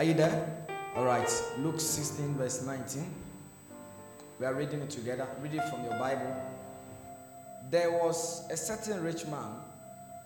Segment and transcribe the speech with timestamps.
[0.00, 0.66] Are you there?
[0.96, 1.30] All right.
[1.58, 3.04] Luke 16, verse 19.
[4.38, 5.28] We are reading it together.
[5.42, 6.34] Read it from your Bible.
[7.68, 9.50] There was a certain rich man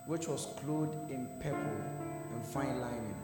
[0.07, 3.15] which was clothed in purple and fine lining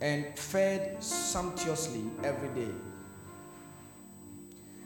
[0.00, 2.70] and fed sumptuously every day.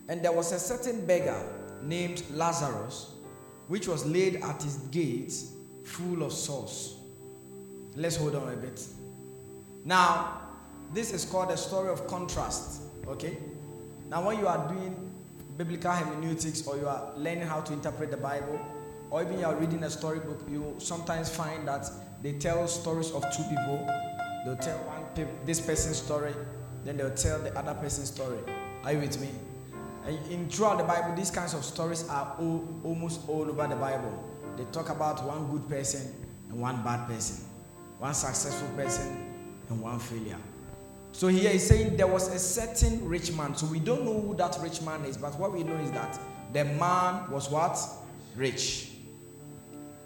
[0.09, 1.43] And there was a certain beggar
[1.83, 3.11] named Lazarus
[3.67, 5.35] which was laid at his gate
[5.85, 6.95] full of sauce.
[7.97, 8.83] Let's hold on a bit.
[9.85, 10.43] Now,
[10.93, 12.83] this is called a story of contrast.
[13.07, 13.39] Okay?
[14.09, 15.13] Now, when you are doing
[15.57, 18.59] biblical hermeneutics or you are learning how to interpret the Bible,
[19.11, 21.87] or even you are reading a storybook, you sometimes find that
[22.23, 23.87] they tell stories of two people.
[24.45, 26.35] They'll tell one pe- this person's story,
[26.85, 28.39] then they'll tell the other person's story.
[28.85, 29.31] Are you with me?
[30.07, 33.77] And in throughout the Bible, these kinds of stories are all, almost all over the
[33.77, 34.25] Bible.
[34.57, 36.15] They talk about one good person
[36.49, 37.45] and one bad person,
[37.99, 39.28] one successful person
[39.69, 40.39] and one failure.
[41.13, 43.57] So here he's saying there was a certain rich man.
[43.57, 46.19] So we don't know who that rich man is, but what we know is that
[46.53, 47.79] the man was what?
[48.37, 48.91] Rich.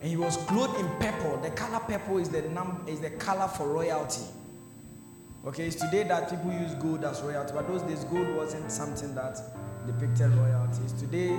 [0.01, 1.39] And he was clothed in purple.
[1.39, 4.23] The color purple is the num- is the color for royalty.
[5.45, 9.15] Okay, it's today that people use gold as royalty, but those days gold wasn't something
[9.15, 9.41] that
[9.87, 10.83] depicted royalty.
[10.85, 11.39] It's today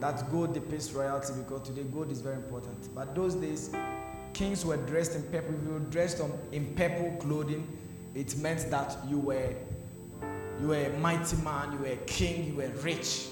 [0.00, 2.94] that gold depicts royalty because today gold is very important.
[2.94, 3.74] But those days,
[4.32, 5.54] kings were dressed in purple.
[5.54, 7.66] If you were dressed in purple clothing,
[8.14, 9.54] it meant that you were
[10.60, 13.28] you were a mighty man, you were a king, you were rich.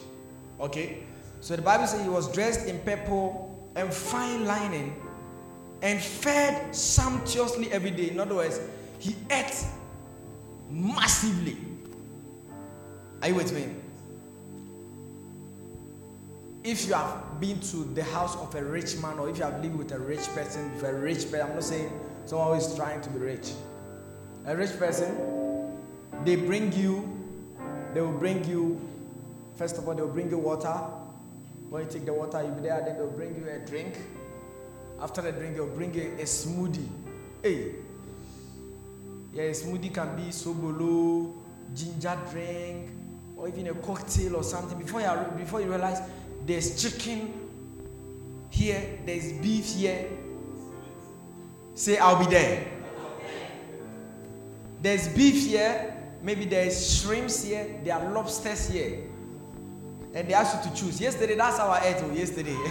[0.60, 1.02] Okay?
[1.40, 4.96] So the Bible says he was dressed in purple and fine lining
[5.82, 8.10] and fed sumptuously every day.
[8.10, 8.60] In other words,
[8.98, 9.64] he ate
[10.70, 11.56] massively.
[13.22, 13.74] Are you with me?
[16.68, 19.64] If you have been to the house of a rich man or if you have
[19.64, 21.90] lived with a rich person, if a rich person, I'm not saying
[22.26, 23.52] someone who is trying to be rich.
[24.44, 25.16] A rich person,
[26.26, 27.08] they bring you,
[27.94, 28.78] they will bring you,
[29.56, 30.74] first of all, they will bring you water.
[31.70, 33.96] When you take the water, you'll be there, then they'll bring you a drink.
[35.00, 36.86] After the drink, they'll bring you a smoothie.
[37.42, 37.76] Hey,
[39.32, 41.32] yeah, a smoothie can be sobolo,
[41.74, 42.90] ginger drink,
[43.38, 44.78] or even a cocktail or something.
[44.78, 46.02] Before you, before you realize
[46.48, 47.32] there's chicken
[48.48, 50.08] here, there's beef here.
[51.74, 52.66] Say, I'll be there.
[54.80, 59.00] There's beef here, maybe there's shrimps here, there are lobsters here.
[60.14, 60.98] And they ask you to choose.
[61.00, 62.16] Yesterday, that's how I ate.
[62.16, 62.56] Yesterday.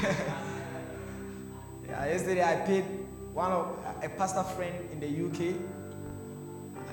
[1.87, 2.83] yeah, yesterday I paid
[3.31, 5.55] one of a pastor friend in the UK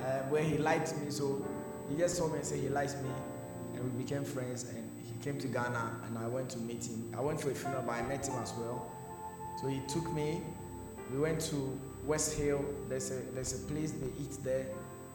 [0.05, 1.09] uh, where he liked me.
[1.09, 1.43] So
[1.89, 3.09] he just saw me and said he likes me,
[3.73, 4.65] and we became friends.
[4.69, 4.84] And
[5.25, 7.11] came to Ghana, and I went to meet him.
[7.17, 8.91] I went for a funeral, but I met him as well.
[9.59, 10.43] So he took me.
[11.11, 12.63] We went to West Hill.
[12.87, 14.67] There's a there's a place they eat there.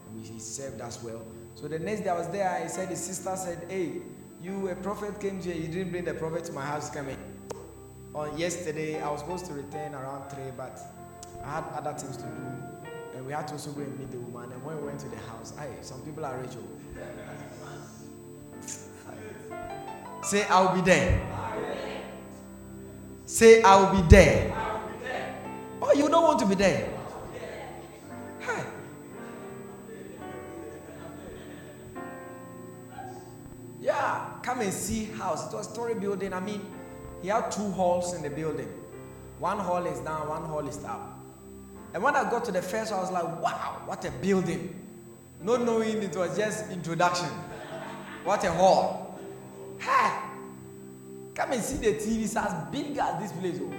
[0.09, 1.23] And he served as well.
[1.55, 2.61] So the next day I was there.
[2.61, 4.03] He said his sister said, "Hey,
[4.43, 5.55] you a prophet came here.
[5.55, 6.91] You didn't bring the prophet to my house.
[6.91, 7.17] Coming
[8.13, 9.01] on yesterday.
[9.01, 10.77] I was supposed to return around three, but
[11.45, 12.47] I had other things to do."
[13.15, 14.51] And we had to also go and meet the woman.
[14.51, 16.57] And when we went to the house, hey, some people are rich.
[16.57, 16.81] Oh.
[20.23, 21.21] Say, I'll be there.
[23.27, 24.55] Say, I'll be there.
[25.81, 26.93] Oh, you don't want to be there.
[28.43, 28.65] Hi.
[33.81, 35.53] Yeah, come and see house.
[35.53, 36.33] It was a story building.
[36.33, 36.61] I mean,
[37.23, 38.69] he had two halls in the building.
[39.39, 41.19] One hall is down, one hall is up.
[41.95, 44.77] And when I got to the first, I was like, wow, what a building.
[45.43, 47.29] Not knowing it was just introduction.
[48.23, 49.10] What a hall.
[49.81, 50.13] Hey,
[51.35, 52.25] come and see the TV.
[52.25, 53.59] It's as big as this place.
[53.61, 53.73] Oh.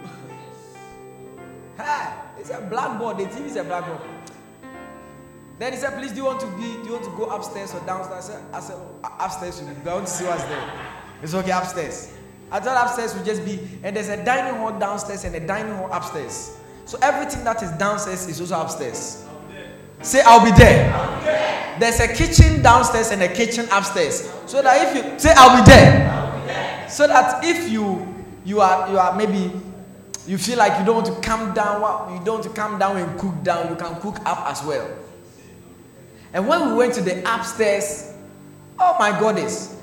[1.78, 3.18] hey, it's a blackboard.
[3.20, 4.02] The TV is a blackboard.
[5.60, 7.76] Then he said, please, do you want to be, do you want to go upstairs
[7.76, 8.32] or downstairs?
[8.52, 9.62] I said, said uh, upstairs.
[9.62, 10.72] I want to see what's there.
[11.22, 12.12] It's okay, upstairs.
[12.52, 15.76] I thought upstairs would just be, and there's a dining hall downstairs and a dining
[15.76, 16.58] hall upstairs.
[16.86, 19.24] So everything that is downstairs is also upstairs.
[20.02, 20.92] Say, I'll be, there.
[20.92, 21.51] I'll be there.
[21.82, 24.32] There's a kitchen downstairs and a kitchen upstairs.
[24.46, 26.88] So that if you say, I'll be there.
[26.88, 28.06] So that if you
[28.46, 29.52] you are you are maybe
[30.28, 31.82] you feel like you don't want to come down,
[32.14, 34.88] you don't want to come down and cook down, you can cook up as well.
[36.34, 38.14] And when we went to the upstairs,
[38.78, 39.76] oh my goodness.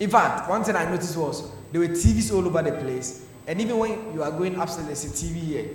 [0.00, 3.26] In fact, one thing I noticed was there were TVs all over the place.
[3.46, 5.68] And even when you are going upstairs, there's a TV here.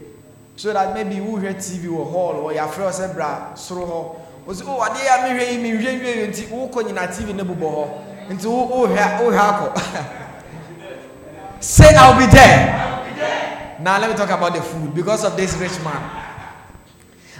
[0.55, 4.26] So that maybe you hear TV or hall or your friend say bra soro hɔ.
[4.47, 7.33] Was oh ade ya me hwɛ yi me hwɛ hwɛ nti wo kɔ nyina TV
[7.35, 7.87] ne bobɔ hɔ.
[8.29, 9.67] Nti wo wo hwɛ wo hwɛ akɔ.
[11.59, 12.71] Say I'll be there.
[12.71, 13.77] I'll be there.
[13.81, 16.01] Now let me talk about the food because of this rich man.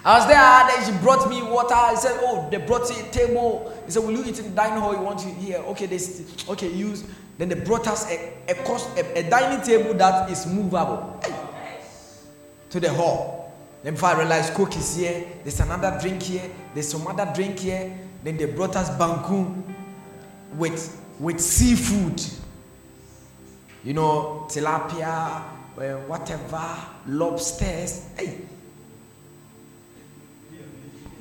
[0.04, 1.76] I was there, then she brought me water.
[1.76, 3.74] I said, Oh, they brought a table.
[3.86, 4.94] He said, Will you eat in the dining hall?
[4.94, 5.60] You want to here?
[5.60, 6.00] Okay, they
[6.50, 7.06] okay, use.
[7.38, 11.34] Then they brought us a, a, cost, a, a dining table that is movable hey,
[12.70, 13.37] to the hall.
[13.88, 17.60] Then before I realized Coke is here, there's another drink here, there's some other drink
[17.60, 17.98] here.
[18.22, 19.64] Then they brought us banku
[20.58, 22.22] with with seafood.
[23.86, 25.42] You know, tilapia, uh,
[26.06, 26.68] whatever,
[27.08, 28.10] lobsters.
[28.18, 28.42] Hey.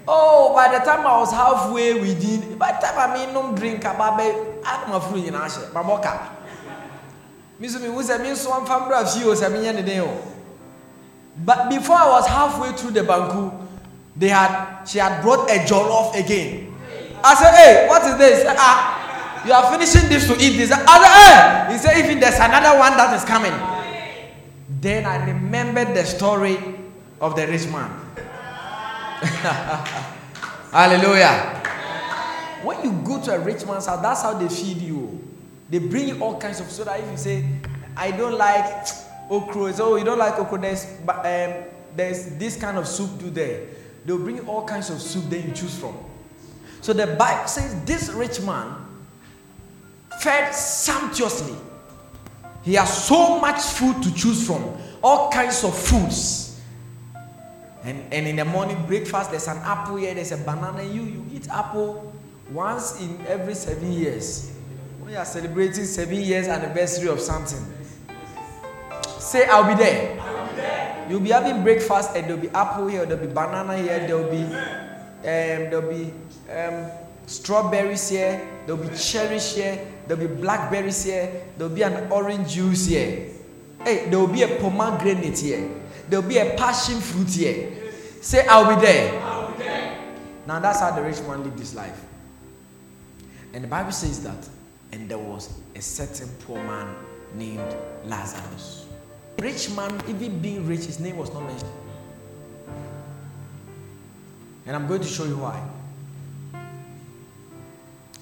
[0.08, 3.84] Oh, by the time I was halfway within, by the time I mean no drink
[3.84, 4.20] about
[4.66, 6.30] I'm a free in Ashe, Mamoka.
[7.60, 10.35] Miss me was a miss one family of you, Sammy
[11.44, 13.52] But before I was halfway through the banku,
[14.16, 16.74] they had she had brought a jollof again.
[17.22, 18.44] I said, Hey, what is this?
[18.48, 20.70] Ah, you are finishing this to eat this.
[20.72, 23.52] I said, Hey, he said, even there's another one that is coming.
[24.80, 26.58] Then I remembered the story
[27.20, 27.90] of the rich man.
[30.72, 31.62] Hallelujah.
[32.62, 35.22] When you go to a rich man's house, that's how they feed you.
[35.70, 37.44] They bring you all kinds of so that if you say,
[37.96, 38.86] I don't like
[39.30, 41.64] okra, so oh, you don't like okra, there's, um,
[41.94, 43.66] there's this kind of soup do there.
[44.04, 45.96] They'll bring all kinds of soup then you choose from.
[46.80, 48.86] So the Bible says this rich man
[50.20, 51.56] fed sumptuously.
[52.62, 56.60] He has so much food to choose from, all kinds of foods.
[57.84, 60.82] And, and in the morning breakfast, there's an apple here, there's a banana.
[60.82, 62.12] You you eat apple
[62.50, 64.52] once in every seven years.
[64.98, 67.64] When you are celebrating seven years anniversary of something,
[69.26, 70.16] say I'll be there.
[71.08, 74.42] You'll be having breakfast and there'll be apple here, there'll be banana here, there'll be
[74.42, 76.12] um, there'll be
[76.50, 76.90] um,
[77.26, 82.86] strawberries here, there'll be cherries here, there'll be blackberries here, there'll be an orange juice
[82.86, 83.28] here.
[83.84, 85.70] Hey, there will be a pomegranate here.
[86.08, 87.72] There will be a passion fruit here.
[88.20, 88.46] Say.
[88.46, 89.12] I'll be there.
[90.46, 92.04] Now that's how the rich man lived his life.
[93.52, 94.48] And the Bible says that,
[94.92, 96.94] and there was a certain poor man
[97.34, 98.85] named Lazarus.
[99.38, 101.70] Rich man, even being rich, his name was not mentioned.
[104.66, 105.62] And I'm going to show you why.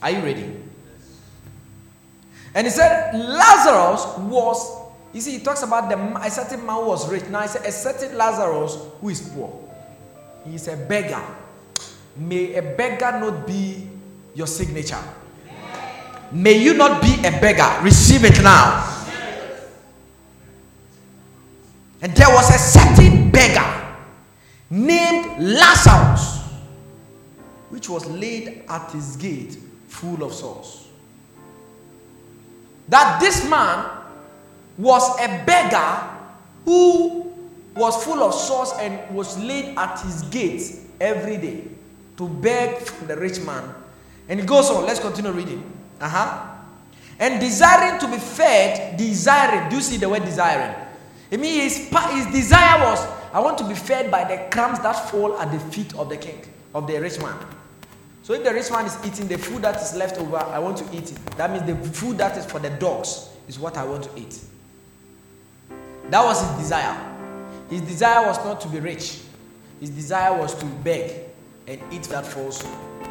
[0.02, 0.60] Are you ready?
[2.54, 6.86] And he said, Lazarus was, you see, he talks about the, a certain man who
[6.88, 7.24] was rich.
[7.28, 9.72] Now he said, a certain Lazarus who is poor.
[10.44, 11.22] He is a beggar.
[12.16, 13.88] May a beggar not be
[14.34, 15.02] your signature.
[16.30, 17.82] May you not be a beggar.
[17.82, 18.93] Receive it now.
[22.02, 23.96] And there was a certain beggar
[24.70, 26.42] named Lazarus,
[27.70, 29.56] which was laid at his gate
[29.88, 30.88] full of sores.
[32.88, 33.90] That this man
[34.76, 36.10] was a beggar
[36.64, 37.32] who
[37.74, 41.64] was full of sores and was laid at his gate every day
[42.16, 43.74] to beg from the rich man.
[44.28, 44.86] And it goes on.
[44.86, 45.62] Let's continue reading.
[46.00, 46.50] Uh huh.
[47.18, 49.68] And desiring to be fed, desiring.
[49.68, 50.74] Do you see the word desiring?
[51.34, 55.10] It means his, his desire was, I want to be fed by the crumbs that
[55.10, 56.40] fall at the feet of the king,
[56.72, 57.36] of the rich man.
[58.22, 60.76] So if the rich man is eating the food that is left over, I want
[60.76, 61.16] to eat it.
[61.36, 64.38] That means the food that is for the dogs is what I want to eat.
[66.08, 66.96] That was his desire.
[67.68, 69.22] His desire was not to be rich.
[69.80, 71.30] His desire was to beg
[71.66, 72.64] and eat that falls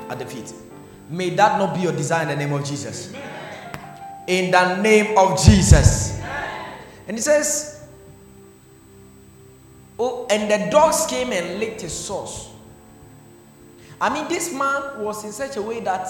[0.07, 0.53] at the feet.
[1.09, 3.13] May that not be your desire in the name of Jesus.
[4.27, 6.21] In the name of Jesus.
[7.05, 7.72] And he says,
[9.99, 12.49] Oh, and the dogs came and licked his sores.
[14.01, 16.09] I mean, this man was in such a way that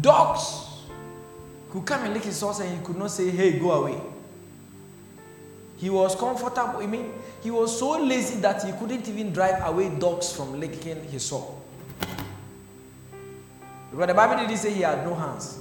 [0.00, 0.68] dogs
[1.70, 4.00] could come and lick his horse and he could not say, Hey, go away.
[5.78, 6.78] He was comfortable.
[6.80, 7.12] I mean,
[7.42, 11.58] he was so lazy that he couldn't even drive away dogs from licking his sore.
[13.90, 15.58] Because the Bible didn't say he had no hands.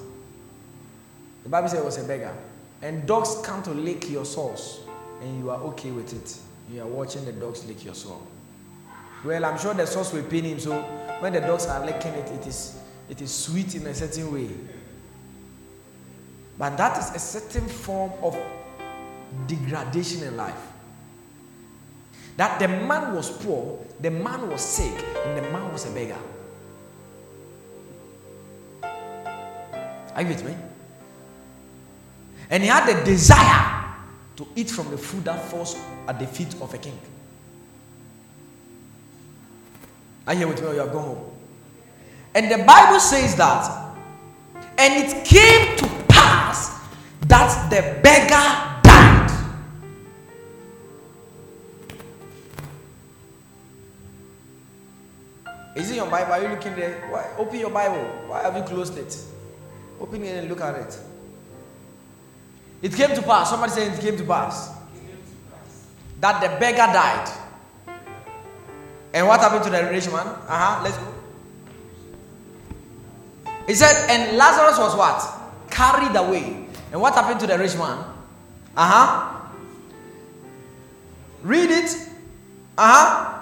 [1.44, 2.36] The Bible said he was a beggar.
[2.82, 4.82] And dogs come to lick your sores,
[5.22, 6.38] and you are okay with it.
[6.72, 8.26] You are watching the dogs lick your soul.
[9.26, 10.82] Well, I'm sure the sores will pain him, so
[11.20, 14.50] when the dogs are licking it, it is, it is sweet in a certain way.
[16.58, 18.38] But that is a certain form of
[19.48, 20.72] degradation in life.
[22.38, 26.18] That the man was poor, the man was sick, and the man was a beggar.
[30.16, 30.56] Are you with me?
[32.50, 33.71] And he had the desire
[34.36, 35.76] to eat from the food that falls
[36.08, 36.98] at the feet of a king.
[40.28, 41.32] Are you here with me or you have gone home?
[42.34, 43.96] And the Bible says that,
[44.78, 46.80] and it came to pass
[47.28, 49.32] that the beggar died.
[55.76, 56.34] Is it your Bible?
[56.34, 57.08] Are you looking there?
[57.10, 57.26] Why?
[57.38, 58.04] Open your Bible.
[58.28, 59.18] Why have you closed it?
[60.00, 60.98] Open it and look at it.
[62.82, 63.50] It came to pass.
[63.50, 64.76] Somebody saying it came to pass.
[66.20, 67.30] That the beggar died.
[69.14, 70.28] And what happened to the rich man?
[70.28, 70.84] Uh huh.
[70.84, 71.14] Let's go.
[73.68, 75.70] He said, and Lazarus was what?
[75.70, 76.66] Carried away.
[76.92, 78.04] And what happened to the rich man?
[78.76, 79.42] Uh huh.
[81.44, 82.08] Read it.
[82.78, 83.38] Uh huh.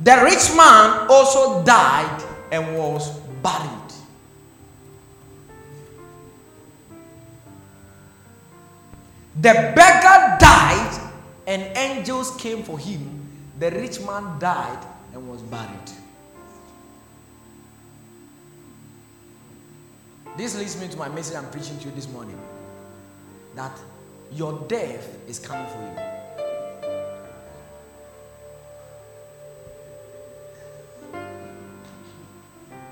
[0.00, 2.22] The rich man also died
[2.52, 3.77] and was buried.
[9.40, 11.10] The beggar died
[11.46, 13.28] and angels came for him.
[13.58, 15.90] The rich man died and was buried.
[20.36, 22.38] This leads me to my message I'm preaching to you this morning
[23.54, 23.78] that
[24.32, 25.94] your death is coming for you.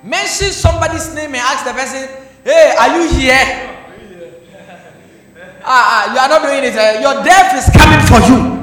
[0.05, 2.09] Mention somebody's name and ask the person,
[2.45, 3.76] hey, are you here?
[5.69, 6.77] Ah, ah, you are not doing it.
[6.77, 8.57] Uh, your death is coming for you.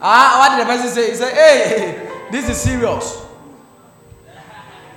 [0.00, 1.10] Ah, what did the person say?
[1.10, 3.26] He said, hey, this is serious.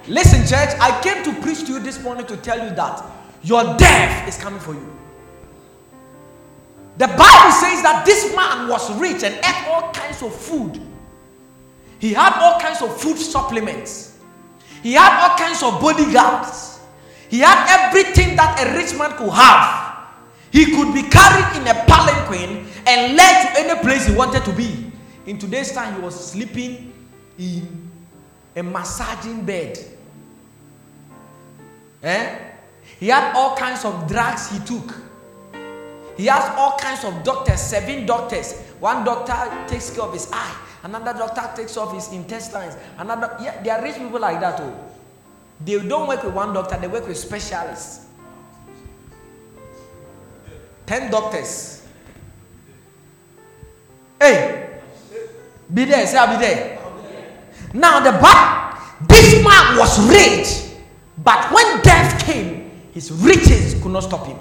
[0.08, 3.04] Listen, church, I came to preach to you this morning to tell you that
[3.42, 4.98] your death is coming for you.
[6.98, 10.80] The Bible says that this man was rich and ate all kinds of food.
[11.98, 14.20] He had all kinds of food supplements.
[14.84, 16.82] He had all kinds of bodyguards.
[17.30, 19.89] He had everything that a rich man could have.
[20.52, 24.54] He could be carried in a palanquin and led to any place he wanted to
[24.54, 24.92] be.
[25.26, 26.92] In today's time, he was sleeping
[27.38, 27.92] in
[28.56, 29.78] a massaging bed.
[32.02, 32.38] Eh?
[33.00, 34.96] He had all kinds of drugs he took.
[36.18, 38.60] He has all kinds of doctors, seven doctors.
[38.80, 39.34] One doctor
[39.68, 40.56] takes care of his eye.
[40.84, 42.76] Another doctor takes off his intestines.
[42.98, 44.74] Another, yeah, there are rich people like that too.
[45.64, 48.08] They don't work with one doctor, they work with specialists.
[50.90, 51.84] Ten doctors.
[54.20, 54.80] Hey,
[55.72, 56.80] be there, say I'll be there.
[57.76, 60.74] Now the but this man was rich,
[61.24, 64.40] but when death came, his riches could not stop him.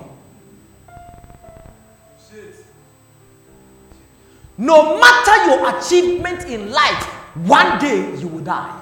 [4.57, 7.05] No matter your achievement in life,
[7.45, 8.81] one day you will die.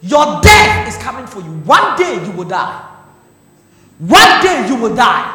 [0.00, 1.50] Your death is coming for you.
[1.66, 2.87] One day you will die.
[3.98, 5.34] One day you will die.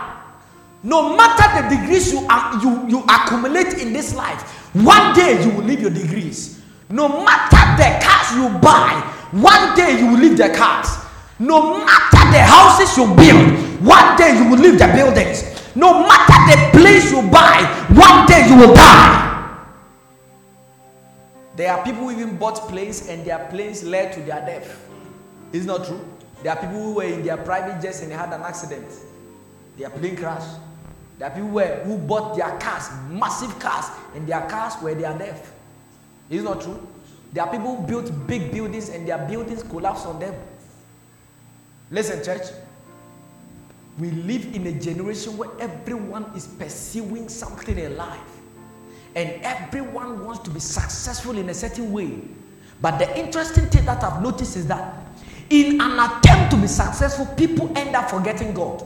[0.84, 2.20] No matter the degrees you,
[2.62, 4.42] you, you accumulate in this life,
[4.74, 6.62] one day you will leave your degrees.
[6.90, 9.02] No matter the cars you buy,
[9.32, 10.88] one day you will leave the cars.
[11.40, 15.44] No matter the houses you build, one day you will leave the buildings.
[15.76, 17.64] No matter the place you buy,
[17.96, 19.32] one day you will die.
[21.56, 24.80] There are people who even bought planes and their planes led to their death.
[25.52, 26.13] Is not true?
[26.44, 28.86] There are people who were in their private jets and they had an accident.
[29.78, 30.58] Their plane crashed.
[31.18, 35.18] There are people who, who bought their cars, massive cars, and their cars were their
[35.18, 35.54] death.
[36.30, 36.86] Is not true?
[37.32, 40.36] There are people who built big buildings and their buildings collapsed on them.
[41.90, 42.48] Listen, church.
[44.00, 48.20] We live in a generation where everyone is pursuing something in life.
[49.16, 52.20] And everyone wants to be successful in a certain way.
[52.82, 55.03] But the interesting thing that I've noticed is that
[55.54, 58.84] in an attempt to be successful, people end up forgetting God.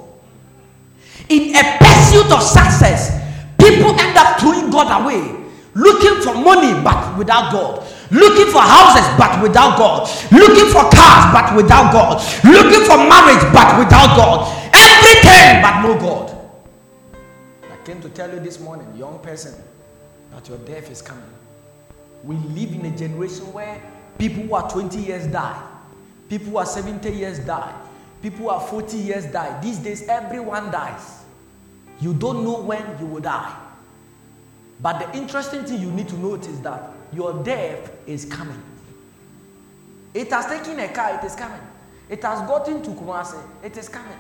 [1.30, 3.24] In a pursuit of success,
[3.58, 9.08] people end up throwing God away, looking for money but without God, looking for houses
[9.18, 14.72] but without God, looking for cars but without God, looking for marriage but without God,
[14.76, 16.36] everything but no God.
[17.72, 19.56] I came to tell you this morning, young person,
[20.32, 21.24] that your death is coming.
[22.24, 23.82] We live in a generation where
[24.18, 25.76] people who are 20 years die,
[26.29, 27.74] people who are 70 years die,
[28.22, 29.60] people who are 40 years die.
[29.62, 31.24] These days, everyone dies.
[32.00, 33.55] You don't know when you will die.
[34.79, 38.62] But the interesting thing you need to note is that your death is coming.
[40.13, 41.62] It has taken a car, it is coming.
[42.10, 44.17] It has gotten to Kumasi, it is coming.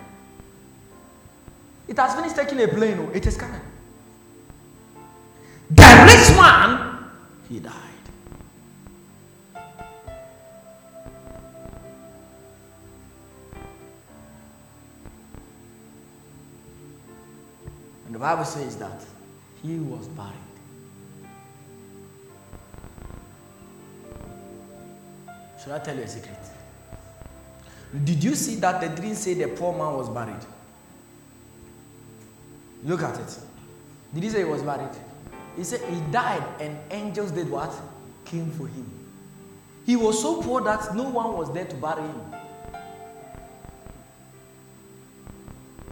[1.87, 3.61] It has finished taking a plane, oh, it is coming.
[5.69, 7.09] The rich man,
[7.49, 7.73] he died.
[18.17, 19.05] The Bible says that
[19.61, 20.33] he was buried.
[25.61, 26.39] Should I tell you a secret?
[28.03, 30.43] Did you see that the dream said the poor man was buried?
[32.83, 33.39] Look at it.
[34.15, 34.97] Did he say he was buried?
[35.55, 37.71] He said he died and angels did what?
[38.25, 38.89] Came for him.
[39.85, 42.21] He was so poor that no one was there to bury him.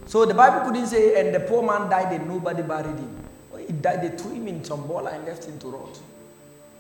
[0.08, 3.24] So the Bible couldn't say, and the poor man died and nobody buried him.
[3.66, 6.00] He died, they threw him in Tombola and left him to rot.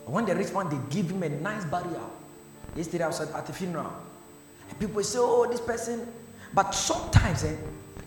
[0.06, 2.12] And when the rich man, they gave him a nice burial.
[2.76, 3.92] Yesterday I was at the funeral.
[4.70, 6.08] And people say, oh, this person.
[6.54, 7.56] But sometimes, eh,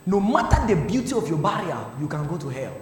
[0.06, 2.76] no matter the beauty of your burial, you can go to hell.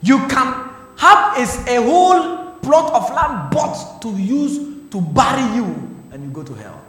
[0.00, 4.58] You can have a whole plot of land bought to use
[4.90, 5.64] to bury you,
[6.12, 6.80] and you go to hell.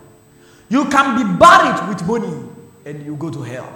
[0.70, 2.48] You can be buried with money,
[2.86, 3.74] and you go to hell.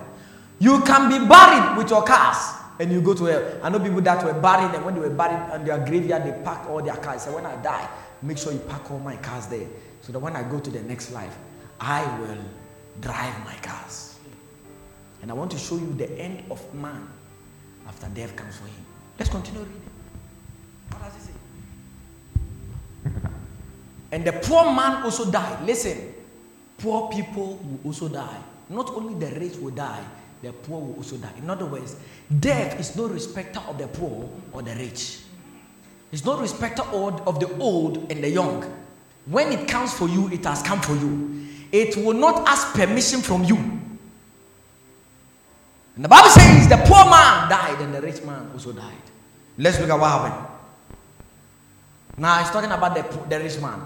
[0.60, 2.38] You can be buried with your cars,
[2.80, 3.60] and you go to hell.
[3.64, 6.44] I know people that were buried, and when they were buried on their graveyard, they
[6.44, 7.24] packed all their cars.
[7.24, 7.90] So when I die,
[8.22, 9.68] make sure you pack all my cars there,
[10.02, 11.36] so that when I go to the next life,
[11.80, 12.38] I will
[13.02, 14.20] drive my cars.
[15.22, 17.08] And I want to show you the end of man
[17.88, 18.86] after death comes for him.
[19.18, 19.82] Let's continue reading.
[20.90, 21.32] What does say?
[24.12, 25.66] And the poor man also died.
[25.66, 26.13] Listen,
[26.84, 28.38] poor people will also die.
[28.70, 30.04] Not only the rich will die,
[30.42, 31.32] the poor will also die.
[31.38, 31.96] In other words,
[32.40, 35.20] death is no respecter of the poor or the rich.
[36.12, 38.62] It's no respecter of the old and the young.
[39.26, 41.48] When it comes for you, it has come for you.
[41.72, 43.56] It will not ask permission from you.
[45.96, 48.92] And the Bible says the poor man died and the rich man also died.
[49.58, 50.48] Let's look at what happened.
[52.18, 53.80] Now he's talking about the, the rich man.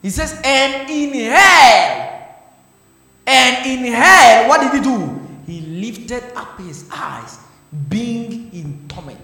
[0.00, 2.07] He says, and in hell,
[3.28, 5.20] and in hell, what did he do?
[5.46, 7.38] He lifted up his eyes,
[7.88, 9.18] being in torment.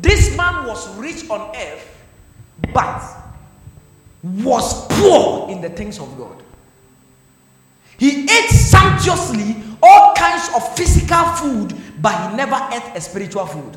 [0.00, 1.96] This man was rich on earth,
[2.74, 3.02] but
[4.22, 6.42] was poor in the things of God.
[7.96, 13.76] He ate sumptuously all kinds of physical food, but he never ate a spiritual food.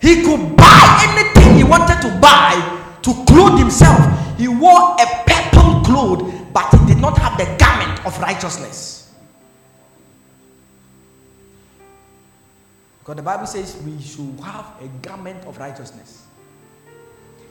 [0.00, 2.56] He could buy anything he wanted to buy
[3.02, 3.98] to clothe himself.
[4.38, 9.12] He wore a purple cloth, but he did not have the garment of righteousness.
[12.98, 16.26] Because the Bible says we should have a garment of righteousness.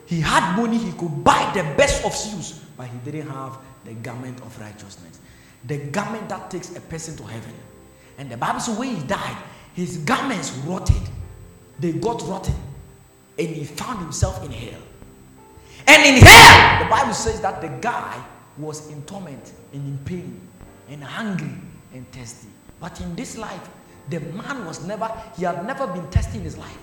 [0.06, 3.94] He had money, he could buy the best of shoes, but he didn't have the
[3.94, 5.20] garment of righteousness.
[5.66, 7.54] The garment that takes a person to heaven.
[8.18, 9.38] And the Bible says when he died,
[9.74, 11.10] his garments rotted
[11.80, 12.56] they got rotten
[13.38, 14.82] and he found himself in hell.
[15.88, 18.22] And in hell, the Bible says that the guy
[18.60, 20.39] was in torment and in pain
[20.89, 21.54] and hungry
[21.93, 22.50] and thirsty.
[22.80, 23.69] But in this life,
[24.10, 26.78] the man was never, he had never been thirsty in his life,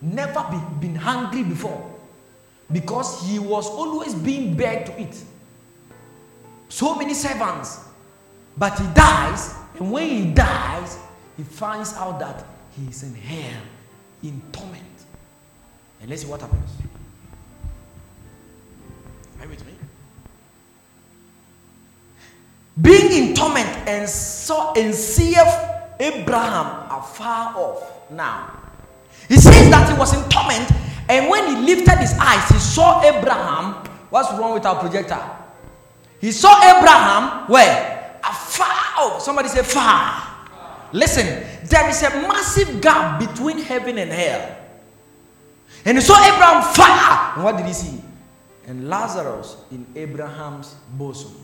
[0.00, 1.90] never been, been hungry before
[2.72, 5.22] because he was always being begged to eat.
[6.68, 7.80] So many servants,
[8.56, 10.98] but he dies, and when he dies,
[11.36, 12.44] he finds out that
[12.76, 13.62] he is in hell
[14.22, 14.82] in torment.
[16.00, 16.70] And let's see what happens.
[19.38, 19.72] Are you with me?
[22.80, 25.38] Being in torment and saw and seeth
[26.00, 28.10] Abraham afar off.
[28.10, 28.50] Now,
[29.28, 30.70] he says that he was in torment,
[31.08, 33.74] and when he lifted his eyes, he saw Abraham.
[34.10, 35.20] What's wrong with our projector?
[36.20, 38.18] He saw Abraham where?
[38.24, 38.66] Afar
[38.98, 39.22] off.
[39.22, 40.22] Somebody say far.
[40.92, 44.56] Listen, there is a massive gap between heaven and hell.
[45.84, 47.34] And he saw Abraham fire.
[47.34, 48.00] And what did he see?
[48.66, 51.34] And Lazarus in Abraham's bosom.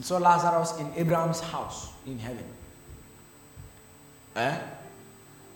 [0.00, 2.46] He saw Lazarus in Abraham's house in heaven.
[4.34, 4.58] Eh?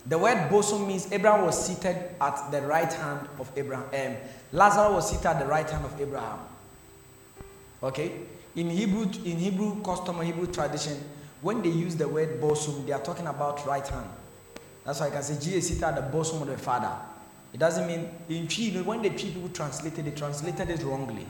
[0.04, 3.86] The word bosom means Abraham was seated at the right hand of Abraham.
[3.94, 4.16] Um,
[4.52, 6.40] Lazarus was seated at the right hand of Abraham.
[7.82, 8.12] Okay?
[8.54, 11.02] In Hebrew, in Hebrew custom or Hebrew tradition,
[11.40, 14.10] when they use the word bosom, they are talking about right hand.
[14.84, 16.92] That's why I can say Jesus is seated at the bosom of the Father.
[17.54, 21.26] It doesn't mean in when the people translated, they translated it wrongly.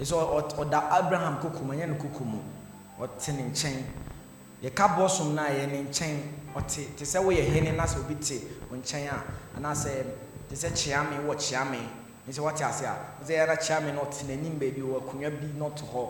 [0.00, 2.40] It's or, or, or that Abraham kukumu, yen kukumu,
[2.98, 3.84] or tenin chain.
[4.62, 6.20] yɛka bosom no a yɛ ne nkyɛn.
[6.54, 9.24] Ɔte te sɛ woyɛ hene na sɛ obi te wo nkyɛn a
[9.58, 10.04] anaasɛ
[10.48, 11.80] te sɛ kyeame wɔ kyeame.
[12.28, 15.46] Nti wate ase a sɛ yɛra kyea me no ɔte n'anim baabi wɔ akonnwa bi
[15.58, 16.08] not hɔ.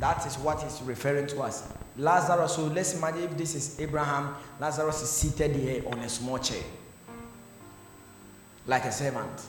[0.00, 1.64] That is what he's referring to as
[1.96, 2.54] lazarus.
[2.54, 6.62] So let's imagine if this is abraham lazarus is seated here on a small chair.
[8.66, 9.42] Like a servant.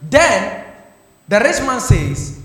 [0.00, 0.75] Then
[1.28, 2.40] the rich man says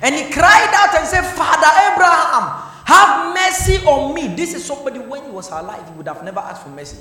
[0.00, 4.98] and he cried out and said father abraham have mercy on me this is somebody
[4.98, 6.98] when he was alive he would have never asked for mercy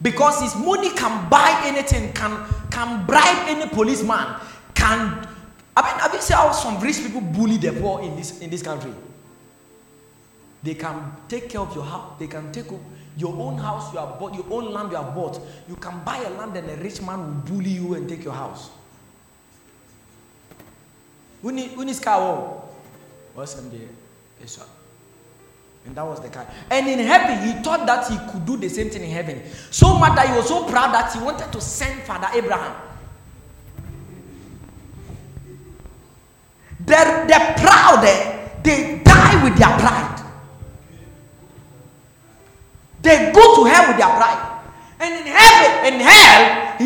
[0.00, 4.36] because his money can buy anything, can, can bribe any policeman,
[4.74, 5.26] can
[5.76, 8.50] I mean, have you seen how some rich people bully the poor in this in
[8.50, 8.92] this country?
[10.60, 12.18] They can take care of your house.
[12.18, 12.66] They can take
[13.18, 15.40] your own house you have bought, your own land you have bought.
[15.68, 18.32] You can buy a land and a rich man will bully you and take your
[18.32, 18.70] house.
[21.42, 22.62] Who needs car?
[23.34, 23.88] What's him there?
[25.86, 26.46] And that was the guy.
[26.70, 29.42] And in heaven, he thought that he could do the same thing in heaven.
[29.70, 32.74] So much that he was so proud that he wanted to send Father Abraham.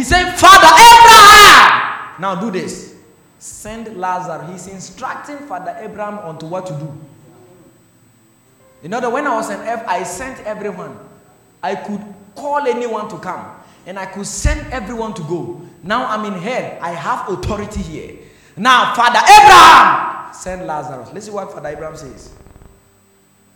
[0.03, 2.21] He said, Father Abraham.
[2.21, 2.97] Now do this.
[3.39, 4.51] Send Lazarus.
[4.51, 6.93] He's instructing Father Abraham on to what to do.
[8.83, 10.99] You know that when I was in F, I sent everyone.
[11.63, 12.01] I could
[12.35, 13.47] call anyone to come.
[13.87, 15.63] And I could send everyone to go.
[15.85, 16.79] Now I'm in hell.
[16.83, 18.19] I have authority here.
[18.57, 21.13] Now, Father Abraham, send Lazarus.
[21.13, 22.35] Listen what Father Abraham says.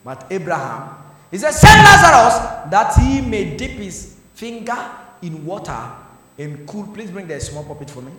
[0.04, 0.94] But Abraham,
[1.32, 4.78] he said, Send Lazarus that he may dip his finger
[5.22, 6.05] in water
[6.38, 6.86] and cool.
[6.88, 8.12] Please bring the small puppet for me.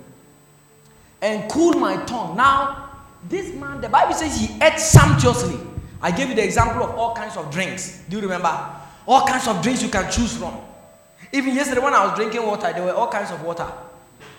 [1.22, 2.38] And cool my tongue.
[2.38, 2.90] Now,
[3.28, 5.60] this man, the Bible says he ate sumptuously.
[6.02, 8.04] I gave you the example of all kinds of drinks.
[8.10, 8.70] Do you remember?
[9.08, 10.60] All kinds of drinks you can choose from.
[11.32, 13.68] Even yesterday, when I was drinking water, there were all kinds of water.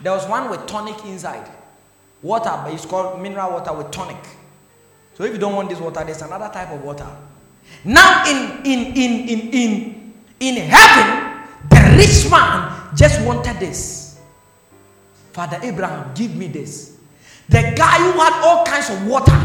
[0.00, 1.48] There was one with tonic inside.
[2.22, 4.24] Water, but it's called mineral water with tonic.
[5.14, 7.06] So if you don't want this water, there's another type of water.
[7.84, 11.37] Now in in in in in in heaven,
[11.96, 14.18] rich man just wanted this.
[15.32, 16.96] Father Abraham, give me this.
[17.48, 19.36] The guy who had all kinds of water,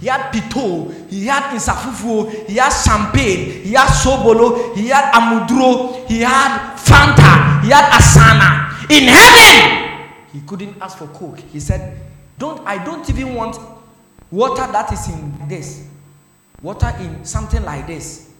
[0.00, 6.06] he had pito, he had insafufu, he had champagne, he had sobolo, he had amudro,
[6.08, 8.68] he had fanta, he had asana.
[8.90, 11.38] In heaven, he couldn't ask for coke.
[11.52, 11.96] He said,
[12.38, 13.58] "Don't I don't even want
[14.30, 15.86] water that is in this
[16.62, 18.30] water in something like this.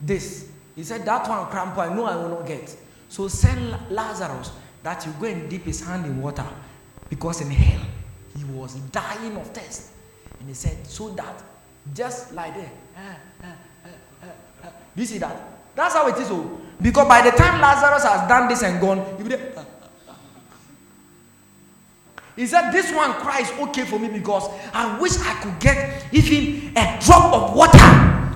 [0.00, 0.47] This.
[0.78, 2.76] He said, That one cramp, I know I will not get.
[3.08, 4.52] So send Lazarus
[4.84, 6.46] that you go and dip his hand in water.
[7.10, 7.80] Because in hell,
[8.36, 9.90] he was dying of thirst.
[10.38, 11.42] And he said, So that,
[11.92, 12.70] just like that.
[12.96, 13.00] Uh,
[13.42, 13.46] eh,
[13.86, 14.28] eh,
[14.62, 15.36] eh, Do you see that?
[15.74, 16.28] That's how it is.
[16.30, 16.60] Oh.
[16.80, 19.66] Because by the time Lazarus has done this and gone, you'll be there.
[22.36, 26.72] He said, This one cries okay for me because I wish I could get even
[26.76, 27.78] a drop of water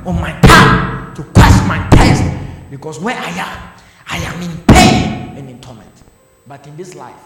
[0.05, 2.23] on my tongue to quench my thirst.
[2.73, 3.71] Because where I am,
[4.09, 5.93] I am in pain and in torment.
[6.47, 7.23] But in this life,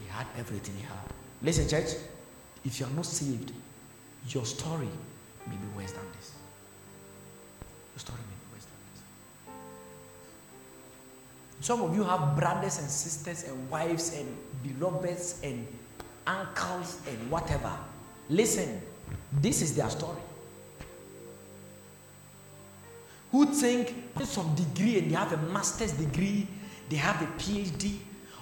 [0.00, 0.96] he had everything he had.
[1.42, 1.96] Listen, church,
[2.64, 3.52] if you are not saved,
[4.30, 4.88] your story
[5.46, 6.32] may be worse than this.
[7.92, 9.52] Your story may be worse than
[11.60, 11.66] this.
[11.66, 15.66] Some of you have brothers and sisters and wives and beloveds and
[16.26, 17.70] uncles, and whatever.
[18.30, 18.80] Listen,
[19.30, 20.22] this is their story.
[23.36, 23.94] Who think
[24.24, 26.48] some degree and they have a master's degree,
[26.88, 27.98] they have a PhD,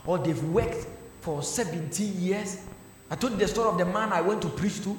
[0.07, 0.87] or they've worked
[1.21, 2.61] for 17 years.
[3.11, 4.97] I told the story of the man I went to preach to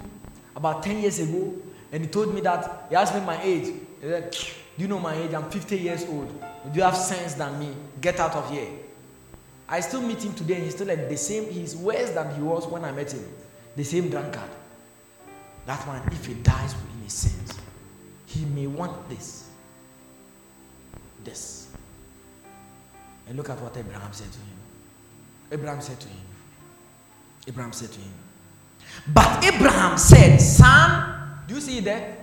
[0.53, 1.53] about 10 years ago,
[1.93, 3.67] and he told me that he asked me my age.
[4.01, 5.33] He said, Do you know my age?
[5.33, 6.41] I'm 50 years old.
[6.73, 7.69] Do you have sense than me?
[8.01, 8.67] Get out of here.
[9.69, 11.49] I still meet him today, and he's still like the same.
[11.49, 13.23] He's worse than he was when I met him.
[13.77, 14.49] The same drunkard.
[15.65, 17.53] That man, if he dies within his sins,
[18.25, 19.44] he may want this.
[21.25, 21.67] This.
[23.27, 24.57] And look at what Abraham said to him.
[25.51, 26.25] Abraham said to him.
[27.47, 28.13] Abraham said to him.
[29.13, 32.19] But Abraham said, Son, do you see that?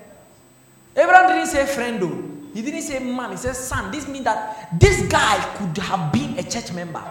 [0.97, 2.33] Abraham didn't say friend though.
[2.55, 3.31] He didn't say man.
[3.31, 3.91] He said son.
[3.91, 7.03] This means that this guy could have been a church member.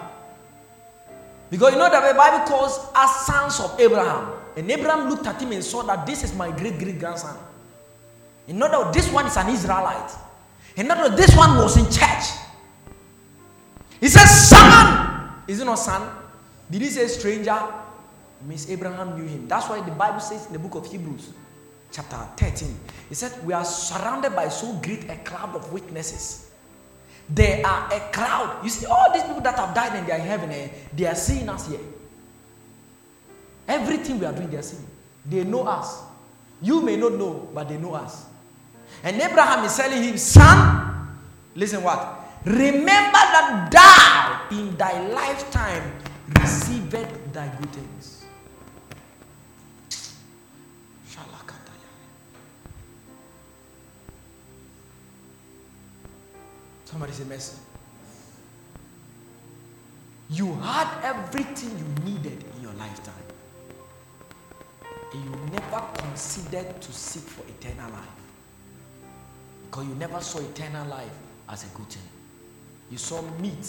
[1.50, 4.32] Because you know that the Bible calls us sons of Abraham.
[4.56, 7.36] And Abraham looked at him and saw that this is my great great grandson.
[8.46, 10.12] In other words, this one is an Israelite.
[10.76, 12.24] In other words, this one was in church.
[14.00, 15.30] He says, Son.
[15.48, 16.08] Is it not son?
[16.70, 17.58] Did he say stranger?
[18.46, 19.46] Miss Abraham knew him.
[19.48, 21.30] That's why the Bible says in the book of Hebrews,
[21.90, 22.78] chapter 13,
[23.10, 26.52] it said, We are surrounded by so great a cloud of witnesses
[27.28, 28.62] they are a cloud.
[28.62, 31.06] You see, all these people that have died and they are in heaven, eh, they
[31.06, 31.80] are seeing us here.
[33.68, 34.86] Everything we are doing, they are seeing.
[35.24, 36.02] They know us.
[36.60, 38.26] You may not know, but they know us.
[39.02, 41.08] And Abraham is telling him, Son,
[41.54, 42.20] listen what?
[42.44, 45.92] Remember that thou in thy lifetime
[46.40, 46.90] received
[47.32, 48.24] thy good things.
[56.84, 57.56] Somebody say mercy.
[60.28, 63.14] You had everything you needed in your lifetime.
[65.14, 68.21] and you never considered to seek for eternal life.
[69.72, 71.16] Because you never saw eternal life
[71.48, 72.02] as a good thing.
[72.90, 73.66] You saw meat,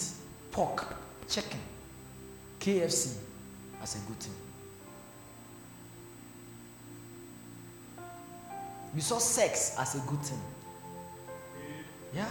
[0.50, 0.94] pork,
[1.26, 1.58] chicken,
[2.60, 3.16] KFC
[3.82, 4.34] as a good thing.
[8.94, 10.40] You saw sex as a good thing.
[12.14, 12.28] Yeah.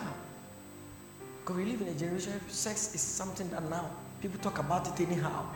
[1.42, 3.90] Because we live in a generation where sex is something that now
[4.22, 5.48] people talk about it anyhow.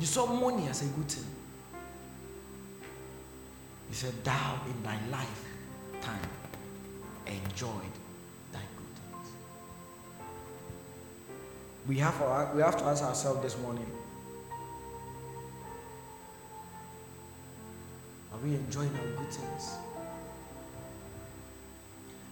[0.00, 1.24] You saw money as a good thing.
[3.88, 4.98] You said, Thou in thy
[6.04, 6.28] lifetime
[7.26, 7.94] enjoyed
[8.52, 9.32] thy good things.
[11.88, 13.86] We have, our, we have to ask ourselves this morning
[18.32, 19.74] Are we enjoying our good things?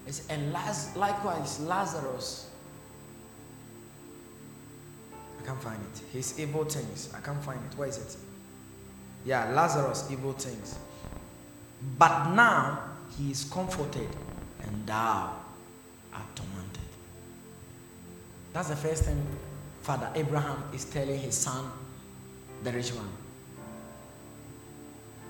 [0.05, 2.51] It's, and likewise, Lazarus.
[5.41, 6.03] I can't find it.
[6.13, 7.09] His evil things.
[7.17, 7.79] I can't find it.
[7.79, 8.17] Where is it?
[9.25, 10.77] Yeah, Lazarus' evil things.
[11.97, 14.09] But now he is comforted,
[14.63, 15.35] and thou
[16.15, 16.81] art tormented.
[18.53, 19.27] That's the first thing
[19.83, 21.71] Father Abraham is telling his son,
[22.63, 23.09] the rich man.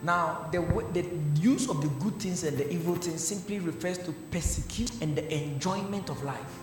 [0.03, 0.61] Now, the,
[0.93, 1.07] the
[1.41, 5.33] use of the good things and the evil things simply refers to persecution and the
[5.33, 6.59] enjoyment of life.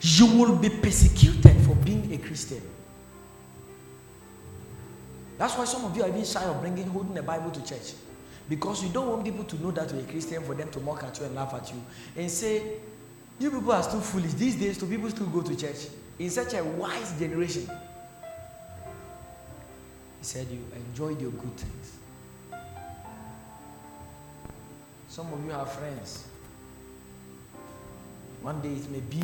[0.00, 2.62] You will be persecuted for being a Christian.
[5.38, 7.92] That's why some of you are even shy of bringing holding the Bible to church.
[8.48, 11.02] Because you don't want people to know that you're a Christian for them to mock
[11.02, 11.82] at you and laugh at you
[12.16, 12.62] and say,
[13.38, 14.34] You people are still foolish.
[14.34, 15.88] These days, do people still go to church?
[16.18, 17.68] In such a wise generation.
[20.18, 21.96] He said, You enjoyed your good things.
[25.08, 26.26] Some of you have friends.
[28.42, 29.22] One day it may be.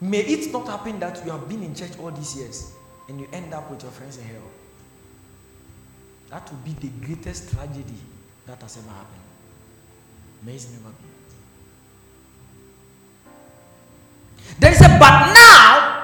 [0.00, 2.72] May it not happen that you have been in church all these years
[3.10, 4.50] and you end up with your friends in hell.
[6.30, 8.00] That would be the greatest tragedy
[8.46, 9.20] that has ever happened.
[10.42, 11.04] May it never be.
[14.58, 16.00] There is a but now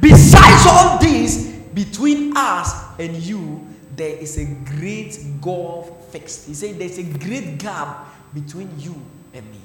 [0.00, 3.66] Besides all this, between us and you,
[3.96, 4.44] there is a
[4.76, 6.46] great gulf fixed.
[6.46, 8.94] He said there's a great gap between you
[9.34, 9.60] and me.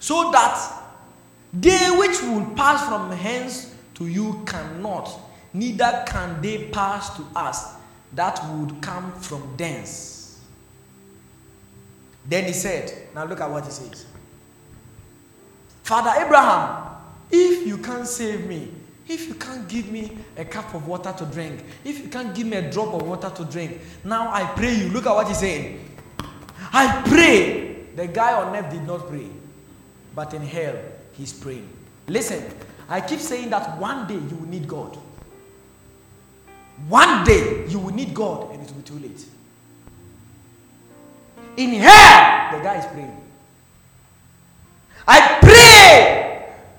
[0.00, 0.83] So that
[1.54, 5.10] they which will pass from hence to you cannot,
[5.52, 7.74] neither can they pass to us
[8.12, 10.40] that would come from thence.
[12.26, 14.06] Then he said, Now look at what he says.
[15.82, 16.94] Father Abraham
[17.30, 18.70] if you can't save me,
[19.08, 22.46] if you can't give me a cup of water to drink, if you can't give
[22.46, 24.88] me a drop of water to drink, now I pray you.
[24.90, 25.84] Look at what he's saying.
[26.72, 27.86] I pray.
[27.96, 29.28] The guy on earth did not pray,
[30.14, 30.76] but in hell,
[31.16, 31.68] he's praying.
[32.06, 32.44] Listen,
[32.88, 34.98] I keep saying that one day you will need God.
[36.88, 39.24] One day you will need God, and it will be too late.
[41.56, 43.20] In hell, the guy is praying.
[45.06, 46.34] I pray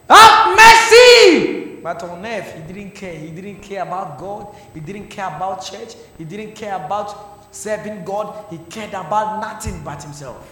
[0.08, 1.80] have mercy!
[1.82, 3.16] But on earth, he didn't care.
[3.16, 4.56] He didn't care about God.
[4.74, 5.96] He didn't care about church.
[6.18, 8.46] He didn't care about serving God.
[8.50, 10.52] He cared about nothing but himself.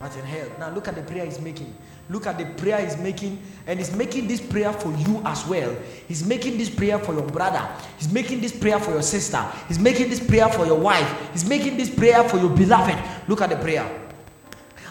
[0.00, 0.48] But in hell.
[0.58, 1.76] Now look at the prayer he's making.
[2.08, 3.40] Look at the prayer he's making.
[3.66, 5.76] And he's making this prayer for you as well.
[6.08, 7.68] He's making this prayer for your brother.
[7.98, 9.44] He's making this prayer for your sister.
[9.68, 11.30] He's making this prayer for your wife.
[11.32, 12.98] He's making this prayer for your beloved.
[13.28, 13.88] Look at the prayer.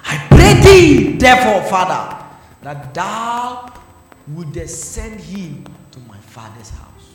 [0.06, 2.26] I pray thee, therefore, Father,
[2.62, 3.74] that thou
[4.28, 7.10] would send him to my father's house.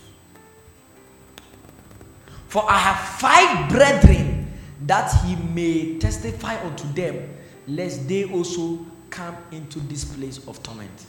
[2.48, 4.52] For I have five brethren
[4.86, 11.06] that he may testify unto them, lest they also come into this place of torment.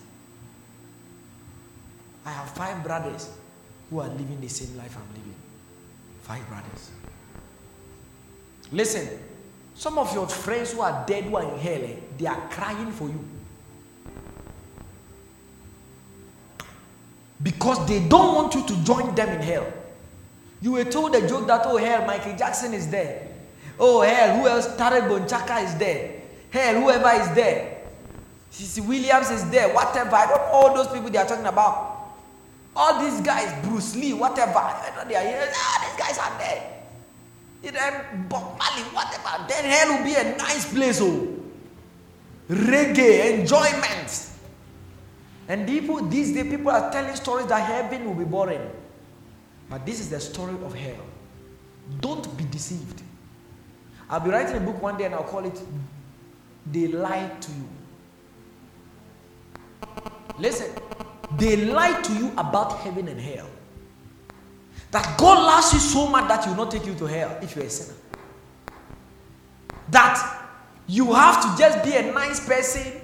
[2.26, 3.30] I have five brothers
[3.90, 5.36] who are living the same life I'm living.
[6.22, 6.92] Five brothers.
[8.72, 9.08] Listen,
[9.76, 12.92] some of your friends who are dead, who are in hell, eh, they are crying
[12.92, 13.24] for you.
[17.46, 19.72] because they don't want you to join them in hell.
[20.62, 23.28] You were told the joke that, oh, hell, Michael Jackson is there.
[23.80, 24.68] Oh, hell, who else?
[24.76, 26.22] Tarek Bonchaka is there.
[26.56, 27.82] Hell, whoever is there.
[28.50, 29.74] Cece Williams is there.
[29.76, 30.16] Whatever.
[30.16, 32.14] I don't know all those people they are talking about.
[32.74, 34.60] All these guys, Bruce Lee, whatever.
[34.60, 35.52] I know They are here.
[35.54, 36.72] Ah, these guys are there.
[37.62, 39.46] Then Bob Marley, whatever.
[39.50, 41.02] Then hell will be a nice place.
[41.02, 41.28] Oh,
[42.50, 44.30] reggae, enjoyment.
[45.50, 48.62] And people, these days, people are telling stories that heaven will be boring.
[49.70, 51.06] But this is the story of hell.
[52.00, 53.02] Don't be deceived.
[54.10, 55.60] I'll be writing a book one day and I'll call it
[56.72, 57.70] They Lied to You.
[60.40, 60.72] Listen,
[61.38, 63.48] they lie to you about heaven and hell.
[64.92, 67.56] That God loves you so much that He will not take you to hell if
[67.56, 67.98] you're a sinner.
[69.90, 70.48] That
[70.88, 73.02] you have to just be a nice person,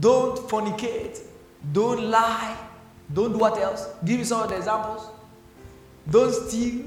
[0.00, 1.20] don't fornicate,
[1.72, 2.56] don't lie,
[3.12, 3.88] don't do what else?
[4.04, 5.06] Give me some of the examples.
[6.10, 6.84] Don't steal.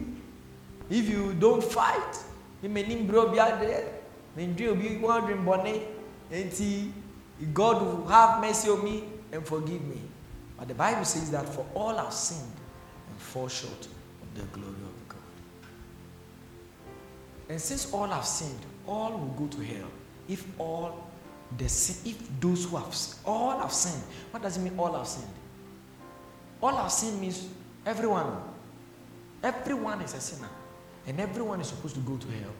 [0.89, 2.17] If you don't fight,
[2.61, 3.91] you may need bro be out there.
[4.35, 5.96] Then you be wondering bonnet.
[6.31, 6.93] And
[7.53, 10.01] God will have mercy on me and forgive me.
[10.57, 12.51] But the Bible says that for all have sinned
[13.09, 15.19] and fall short of the glory of God.
[17.49, 19.87] And since all have sinned, all will go to hell.
[20.27, 21.07] If all
[21.57, 25.07] the sin, if those who have all have sinned, what does it mean all have
[25.07, 25.31] sinned?
[26.61, 27.47] All have sinned means
[27.85, 28.41] everyone.
[29.43, 30.49] Everyone is a sinner.
[31.05, 32.51] And everyone is supposed to go to hell.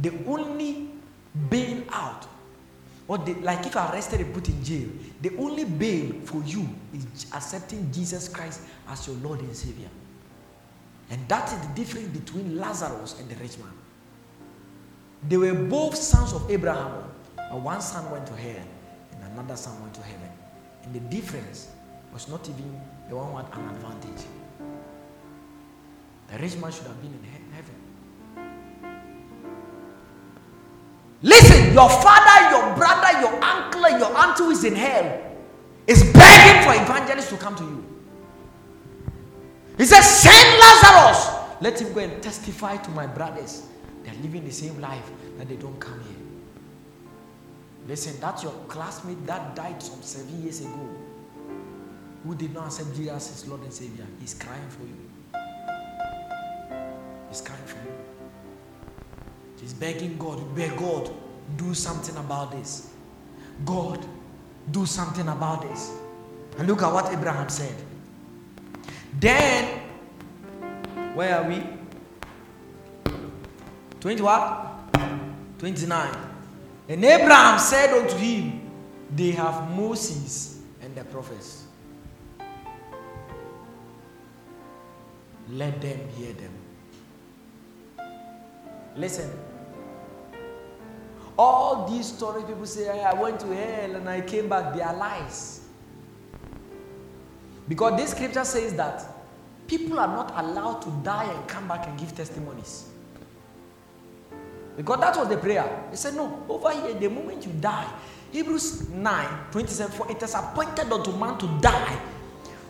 [0.00, 0.88] The only
[1.50, 2.26] bail out,
[3.08, 4.88] or the, like if arrested and put in jail,
[5.22, 9.88] the only bail for you is accepting Jesus Christ as your Lord and Savior.
[11.10, 13.70] And that is the difference between Lazarus and the rich man.
[15.28, 17.04] They were both sons of Abraham,
[17.36, 18.62] but one son went to hell
[19.12, 20.30] and another son went to heaven.
[20.82, 21.68] And the difference
[22.12, 24.24] was not even the one who had an advantage.
[26.32, 27.74] The rich man should have been in heaven.
[31.22, 32.45] Listen, your father,
[32.76, 35.22] brother, your uncle, your aunt who is in hell
[35.86, 37.84] is begging for evangelists to come to you.
[39.78, 41.34] He says, Send Lazarus.
[41.60, 43.66] Let him go and testify to my brothers.
[44.04, 46.26] They're living the same life that they don't come here.
[47.88, 50.88] Listen, that's your classmate that died some seven years ago
[52.26, 54.96] who did not accept Jesus as Lord and Savior, he's crying for you.
[57.28, 57.92] He's crying for you.
[59.60, 61.10] He's begging God, beg God,
[61.56, 62.90] do something about this.
[63.64, 64.04] God,
[64.70, 65.92] do something about this.
[66.58, 67.74] And look at what Abraham said.
[69.18, 69.80] Then,
[71.14, 71.62] where are we?
[74.00, 74.72] 20 what?
[75.58, 76.14] 29.
[76.88, 78.70] And Abraham said unto him,
[79.14, 81.64] They have Moses and the prophets.
[85.50, 86.52] Let them hear them.
[88.96, 89.30] Listen.
[91.38, 94.96] All these stories people say, I went to hell and I came back, they are
[94.96, 95.60] lies.
[97.68, 99.04] Because this scripture says that
[99.66, 102.88] people are not allowed to die and come back and give testimonies.
[104.76, 105.88] Because that was the prayer.
[105.90, 107.88] He said, No, over here, the moment you die,
[108.30, 111.98] Hebrews 9 27, for it is appointed unto man to die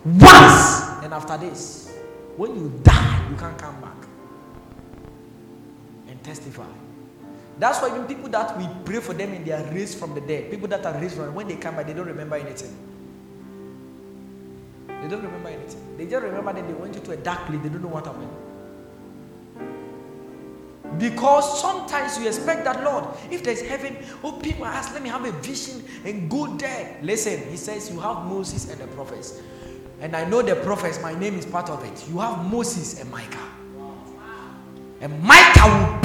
[0.04, 1.92] once, and after this,
[2.36, 4.06] when you die, you can't come back
[6.08, 6.64] and testify.
[7.58, 10.20] That's why even people that we pray for them and they are raised from the
[10.20, 12.76] dead, people that are raised from when they come back, they don't remember anything.
[14.88, 15.96] They don't remember anything.
[15.96, 18.30] They just remember that they went into a dark place, they don't know what happened.
[20.98, 25.24] Because sometimes you expect that, Lord, if there's heaven, open my eyes, let me have
[25.24, 26.98] a vision and go there.
[27.02, 29.40] Listen, he says, You have Moses and the prophets.
[30.00, 32.08] And I know the prophets, my name is part of it.
[32.08, 33.38] You have Moses and Micah.
[35.00, 35.95] And Micah will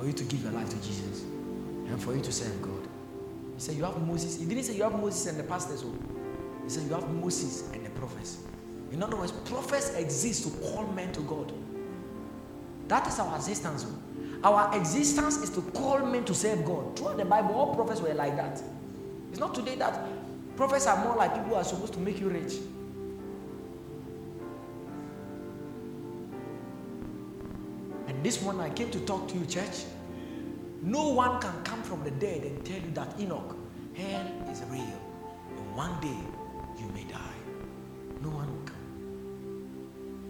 [0.00, 1.24] for you to give your life to Jesus
[1.86, 2.88] and for you to serve God.
[3.54, 4.38] He said, You have Moses.
[4.38, 5.84] He didn't say you have Moses and the pastors.
[5.84, 5.94] Oh.
[6.64, 8.38] He said, You have Moses and the prophets.
[8.92, 11.52] In other words, prophets exist to call men to God.
[12.88, 13.86] That is our existence.
[13.86, 14.48] Oh.
[14.48, 16.96] Our existence is to call men to serve God.
[16.96, 18.62] Throughout the Bible, all prophets were like that.
[19.30, 20.08] It's not today that
[20.60, 22.56] Prophets are more like people who are supposed to make you rich.
[28.22, 29.84] This morning I came to talk to you, church.
[30.82, 33.56] No one can come from the dead and tell you that Enoch,
[33.94, 35.00] hell is real.
[35.56, 36.18] And one day
[36.78, 37.18] you may die.
[38.22, 38.76] No one will come.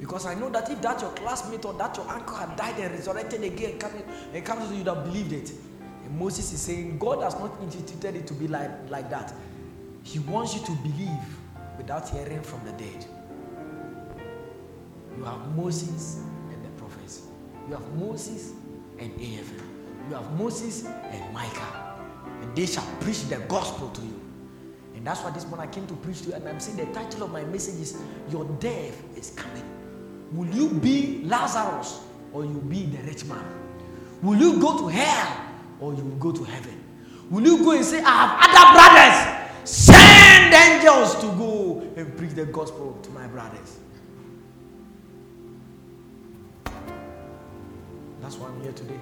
[0.00, 2.92] Because I know that if that your classmate or that your uncle had died and
[2.92, 3.92] resurrected again and come,
[4.32, 5.52] and come to you, have believed it.
[6.04, 9.34] And Moses is saying God has not instituted it to be like, like that.
[10.02, 11.38] He wants you to believe
[11.76, 13.04] without hearing from the dead.
[15.16, 16.20] You have Moses.
[17.70, 18.52] You have Moses
[18.98, 19.64] and Ahithophel.
[20.08, 21.94] You have Moses and Micah.
[22.42, 24.20] And they shall preach the gospel to you.
[24.96, 26.34] And that's why this morning I came to preach to you.
[26.34, 29.62] And I'm saying the title of my message is Your Death is Coming.
[30.32, 32.00] Will you be Lazarus
[32.32, 33.44] or you be the rich man?
[34.20, 35.46] Will you go to hell
[35.78, 36.76] or you will go to heaven?
[37.30, 39.70] Will you go and say, I have other brothers?
[39.70, 43.78] Send angels to go and preach the gospel to my brothers.
[48.30, 49.00] That's why I'm here today.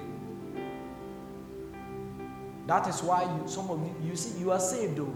[2.66, 5.14] That is why you, some of you, you see, you are saved though.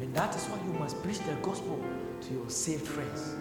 [0.00, 1.80] And that is why you must preach the gospel
[2.22, 3.36] to your saved friends.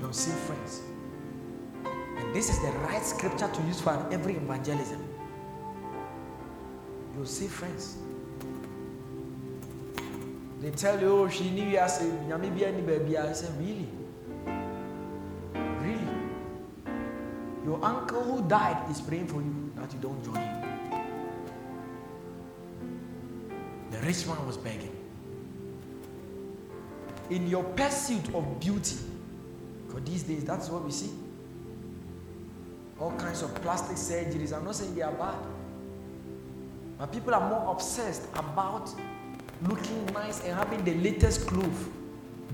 [0.00, 0.80] Your saved friends.
[1.84, 5.06] And this is the right scripture to use for every evangelism.
[7.14, 7.98] Your saved friends.
[10.62, 13.18] They tell you, oh, she knew you as a baby.
[13.18, 13.74] I said, really?
[13.74, 14.01] Really?
[17.82, 20.72] Uncle who died is praying for you that you don't join him.
[23.90, 24.96] The rich man was begging.
[27.30, 28.96] In your pursuit of beauty,
[29.86, 31.10] because these days that's what we see.
[33.00, 34.52] All kinds of plastic surgeries.
[34.56, 35.38] I'm not saying they are bad.
[36.98, 38.90] But people are more obsessed about
[39.62, 41.88] looking nice and having the latest clothes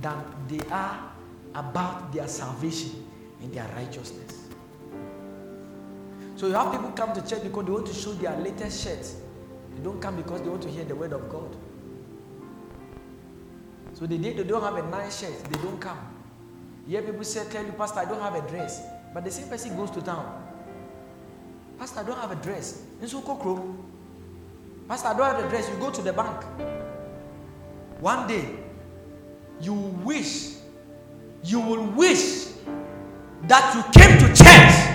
[0.01, 1.13] than they are
[1.55, 3.05] about their salvation
[3.43, 4.48] and their righteousness.
[6.39, 9.05] So you have people come to church because they want to show their latest shirt.
[9.75, 11.57] They don't come because they want to hear the word of God.
[13.95, 15.99] So the day they don't have a nice shirt, they don't come.
[16.87, 18.87] You people say, tell you, Pastor, I don't have a dress.
[19.13, 20.45] But the same person goes to town.
[21.77, 22.85] Pastor, I don't have a dress.
[23.03, 23.21] In so
[24.89, 25.69] Pastor, I don't have a dress.
[25.69, 26.45] You go to the bank.
[27.99, 28.49] One day,
[29.61, 30.55] you wish,
[31.43, 32.47] you will wish
[33.49, 34.88] that you came to church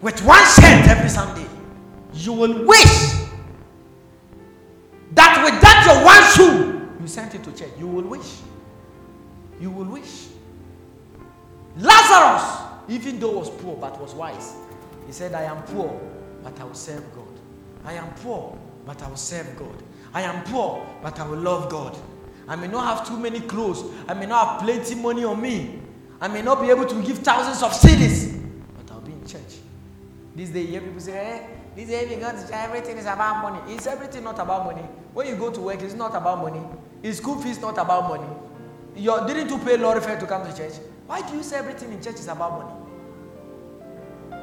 [0.00, 1.46] with one shirt every Sunday.
[2.12, 3.14] You will wish
[5.14, 7.70] that with that your one shoe, you sent it to church.
[7.78, 8.40] You will wish.
[9.60, 10.26] You will wish.
[11.78, 14.54] Lazarus, even though was poor but was wise,
[15.06, 16.00] he said, I am poor,
[16.42, 17.24] but I will serve God.
[17.84, 19.82] I am poor, but I will serve God.
[20.12, 21.96] I am poor, but I will love God.
[22.48, 23.84] I may not have too many clothes.
[24.08, 25.80] I may not have plenty money on me.
[26.20, 28.42] I may not be able to give thousands of cedis,
[28.76, 29.58] but I'll be in church.
[30.36, 32.98] These days, you hear people say, hey, eh, this day you go to church, everything
[32.98, 33.72] is about money.
[33.74, 34.82] Is everything not about money?
[35.14, 36.60] When you go to work, it's not about money.
[37.02, 38.28] Is school fees not about money?
[38.94, 40.74] You didn't you pay lorry fare to come to church?
[41.06, 44.42] Why do you say everything in church is about money?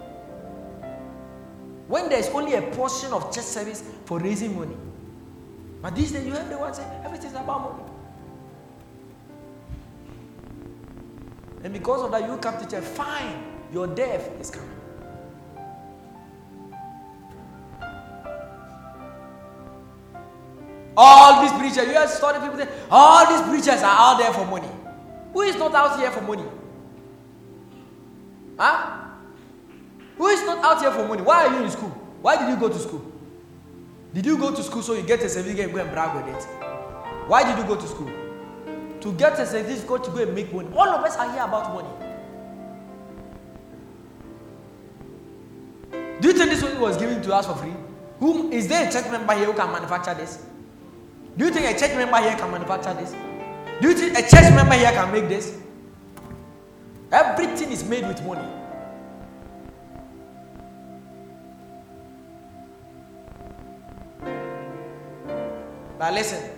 [1.87, 4.75] When there's only a portion of church service for raising money.
[5.79, 7.83] But these days, you hear everyone say everything is about money.
[11.63, 14.82] And because of that, you come to church, fine, your death is coming.
[20.95, 24.45] All these preachers, you have studied people say, all these preachers are out there for
[24.45, 24.67] money.
[25.33, 26.43] Who is not out here for money?
[28.59, 28.99] Huh?
[30.17, 31.23] Who is not out here for money?
[31.23, 31.89] Why are you in school?
[32.21, 33.03] Why did you go to school?
[34.13, 36.35] Did you go to school so you get a certificate and go and brag with
[36.35, 36.43] it?
[37.27, 38.11] Why did you go to school?
[39.01, 40.69] To get a certificate to go and make money.
[40.75, 41.89] All of us are here about money.
[46.21, 47.73] Do you think this one was given to us for free?
[48.19, 50.45] Who is there a church member here who can manufacture this?
[51.36, 53.15] Do you think a church member here can manufacture this?
[53.81, 55.57] Do you think a church member here can make this?
[57.11, 58.47] Everything is made with money.
[65.97, 66.51] But listen,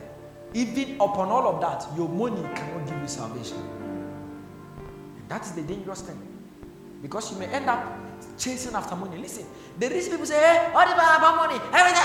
[0.53, 3.57] even upon all of that, your money cannot give you salvation.
[5.27, 6.19] That is the dangerous thing.
[7.01, 7.85] Because you may end up
[8.37, 9.17] chasing after money.
[9.17, 9.45] Listen,
[9.77, 11.59] the rich people say, hey, what about money?
[11.73, 12.01] Everything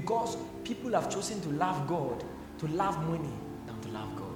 [0.00, 2.24] because people have chosen to love God,
[2.58, 3.32] to love money,
[3.66, 4.26] than to love God.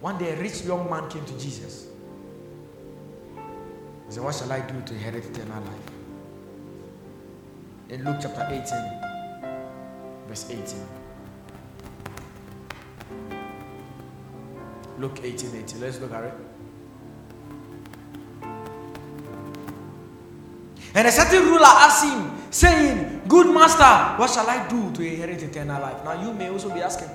[0.00, 1.88] One day, a rich young man came to Jesus.
[4.06, 5.90] He said, What shall I do to inherit eternal life?
[7.90, 8.64] In Luke chapter 18,
[10.26, 10.64] verse 18.
[14.98, 15.80] Luke 18, 18.
[15.80, 16.34] Let's look at it.
[20.94, 25.42] And a certain ruler asked him, saying, Good master, what shall I do to inherit
[25.42, 26.04] eternal life?
[26.04, 27.08] Now you may also be asking.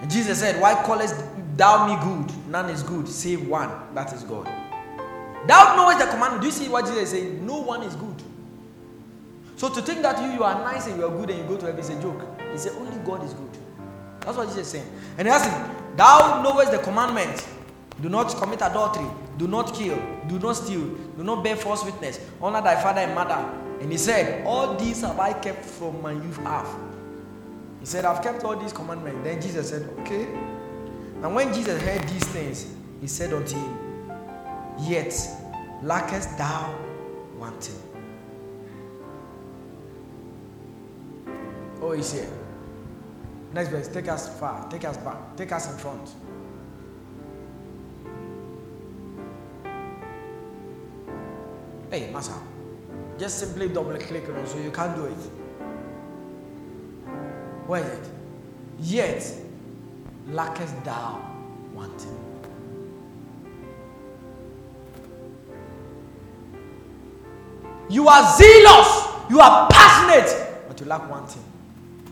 [0.00, 1.24] And Jesus said, Why callest
[1.56, 2.48] thou me good?
[2.48, 4.46] None is good, save one, that is God.
[5.46, 6.40] Thou knowest the commandment.
[6.40, 7.46] Do you see what Jesus is saying?
[7.46, 8.22] No one is good.
[9.56, 11.56] So to think that you, you are nice and you are good and you go
[11.56, 12.26] to heaven is a joke.
[12.52, 13.50] He said, Only God is good.
[14.20, 14.90] That's what Jesus is saying.
[15.18, 17.46] And he asked him, Thou knowest the commandment.
[18.00, 19.06] Do not commit adultery.
[19.38, 20.00] Do not kill.
[20.28, 20.84] Do not steal.
[21.16, 22.20] Do not bear false witness.
[22.40, 23.48] Honor thy father and mother.
[23.80, 26.66] And he said, All these have I kept from my youth up.
[27.80, 29.20] He said, I've kept all these commandments.
[29.22, 30.24] Then Jesus said, Okay.
[31.22, 33.78] And when Jesus heard these things, he said unto him,
[34.80, 35.14] Yet
[35.82, 36.72] lackest thou
[37.36, 37.80] one thing.
[41.80, 42.28] Oh, he said,
[43.52, 46.10] Next verse, take us far, take us back, take us in front.
[51.94, 52.42] Hey, Masa.
[53.20, 55.12] Just simply double click on so you can't do it.
[57.68, 58.08] Where is it?
[58.80, 59.36] Yet
[60.26, 61.20] lackest thou
[61.72, 62.18] one thing.
[67.88, 71.44] You are zealous, you are passionate, but you lack one thing.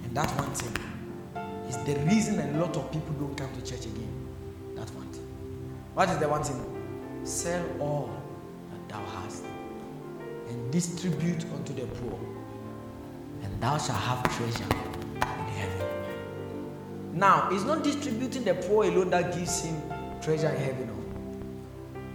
[0.05, 0.77] And that one thing
[1.69, 4.29] is the reason a lot of people don't come to church again.
[4.77, 5.27] That one thing.
[5.95, 7.25] What is the one thing?
[7.25, 8.22] Sell all
[10.73, 12.19] distribute unto the poor,
[13.43, 14.65] and thou shalt have treasure
[15.15, 15.21] in
[15.55, 15.87] heaven.
[17.13, 19.81] Now, it's not distributing the poor alone that gives him
[20.23, 20.91] treasure in heaven.
[20.91, 20.97] Oh.
[20.97, 21.03] No.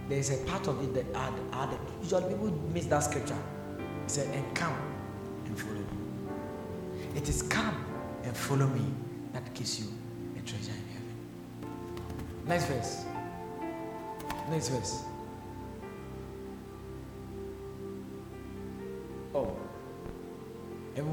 [0.08, 1.78] There's a part of it that add, added.
[2.02, 3.38] Usually people miss that scripture.
[4.04, 4.76] He said, and come
[5.46, 5.84] and follow me.
[7.14, 7.84] It is come
[8.24, 8.84] and follow me
[9.32, 9.86] that gives you
[10.36, 11.14] a treasure in heaven.
[12.46, 13.04] Next verse.
[14.50, 15.04] Next verse.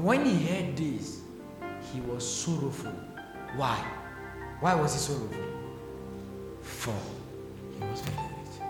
[0.06, 1.20] When he heard this,
[1.92, 2.92] he was sorrowful.
[3.56, 3.84] Why?
[4.60, 5.44] Why was he sorrowful?
[6.62, 6.94] For
[7.76, 8.60] he was very rich.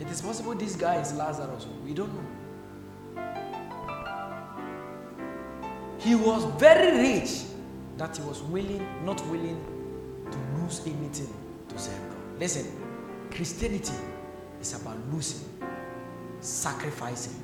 [0.00, 1.66] It is possible this guy is Lazarus.
[1.82, 3.22] We don't know.
[5.98, 7.44] He was very rich
[7.96, 9.64] that he was willing, not willing
[10.30, 11.32] to lose anything
[11.70, 12.38] to serve God.
[12.38, 12.66] Listen,
[13.30, 13.94] Christianity
[14.64, 15.46] is about losing,
[16.40, 17.34] sacrificing,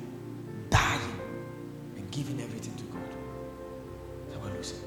[0.71, 1.19] dying,
[1.95, 3.09] and giving everything to God.
[4.27, 4.79] It's about losing.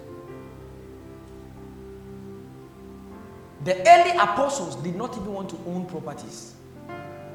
[3.63, 6.55] The early apostles did not even want to own properties.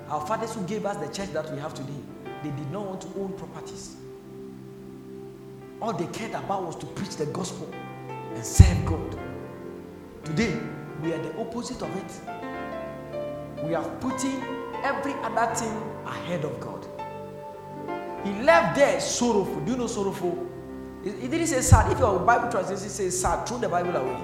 [0.10, 1.94] Our fathers who gave us the church that we have today,
[2.44, 3.96] they did not want to own properties.
[5.82, 7.72] All they cared about was to preach the gospel
[8.34, 9.18] and serve God.
[10.26, 10.60] Today,
[11.02, 13.64] we are the opposite of it.
[13.64, 15.76] We are putting every other thing
[16.06, 16.86] ahead of God.
[18.24, 19.60] He left there sorrowful.
[19.62, 20.48] Do you know sorrowful?
[21.04, 21.92] He didn't say sad.
[21.92, 24.18] If your Bible translation says sad, throw the Bible away.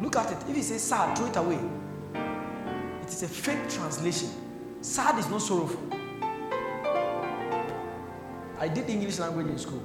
[0.00, 0.38] Look at it.
[0.48, 1.58] If it says sad, throw it away.
[3.02, 4.30] It is a fake translation.
[4.80, 5.82] Sad is not sorrowful.
[8.58, 9.82] I did English language in school.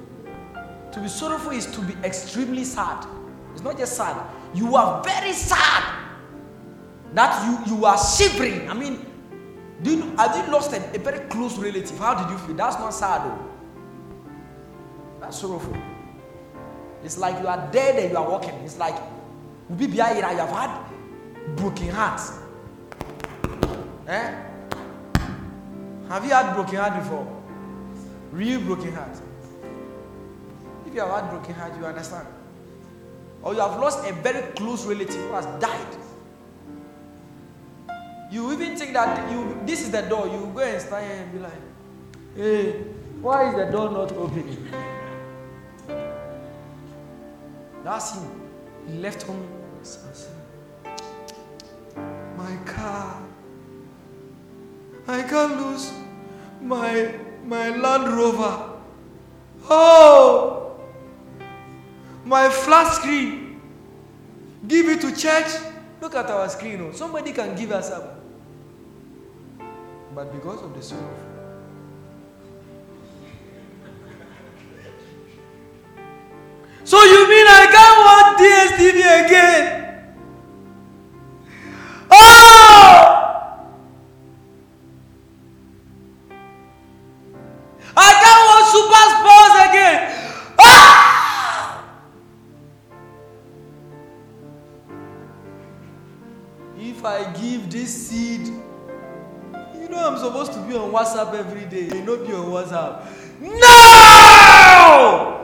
[0.92, 3.06] To be sorrowful is to be extremely sad.
[3.52, 4.16] It's not just sad.
[4.54, 5.84] You are very sad.
[7.14, 8.70] That you you are shivering.
[8.70, 9.04] I mean,
[9.82, 11.98] do you, have you lost a, a very close relative?
[11.98, 12.54] How did you feel?
[12.54, 13.38] That's not sad though.
[15.20, 15.76] That's sorrowful.
[17.02, 18.54] It's like you are dead and you are walking.
[18.64, 18.96] It's like
[19.78, 20.80] you have had
[21.56, 22.38] broken hearts.
[24.06, 24.34] Eh?
[26.08, 27.42] Have you had broken heart before?
[28.32, 29.16] Real broken heart.
[30.86, 32.26] If you have had broken heart, you understand.
[33.42, 35.96] Or you have lost a very close relative who has died.
[38.30, 40.26] You even think that you this is the door.
[40.28, 41.52] You go and stand here and be like,
[42.36, 42.72] hey,
[43.20, 44.68] why is the door not opening?
[47.82, 48.30] That's him.
[48.86, 49.46] He left home.
[52.36, 53.22] My car.
[55.08, 55.92] I can't lose
[56.60, 57.14] my
[57.44, 58.70] my Land Rover.
[59.68, 60.78] Oh,
[62.24, 63.60] my flat screen.
[64.68, 65.50] Give it to church.
[66.00, 66.80] Look at our screen.
[66.80, 66.92] Oh.
[66.92, 68.19] Somebody can give us up.
[70.12, 71.30] But because of the sorrow.
[76.84, 79.64] So you mean I can't watch DSTV again?
[82.10, 83.20] Oh!
[87.96, 89.98] I can't watch Super Sports again.
[90.58, 91.84] Ah!
[96.76, 98.52] If I give this seed,
[99.90, 101.96] know I'm supposed to be on WhatsApp every day.
[101.96, 103.04] You know, be on WhatsApp.
[103.40, 105.36] No!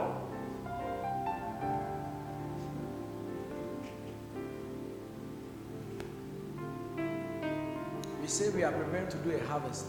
[8.21, 9.85] We say we are preparing to do a harvest.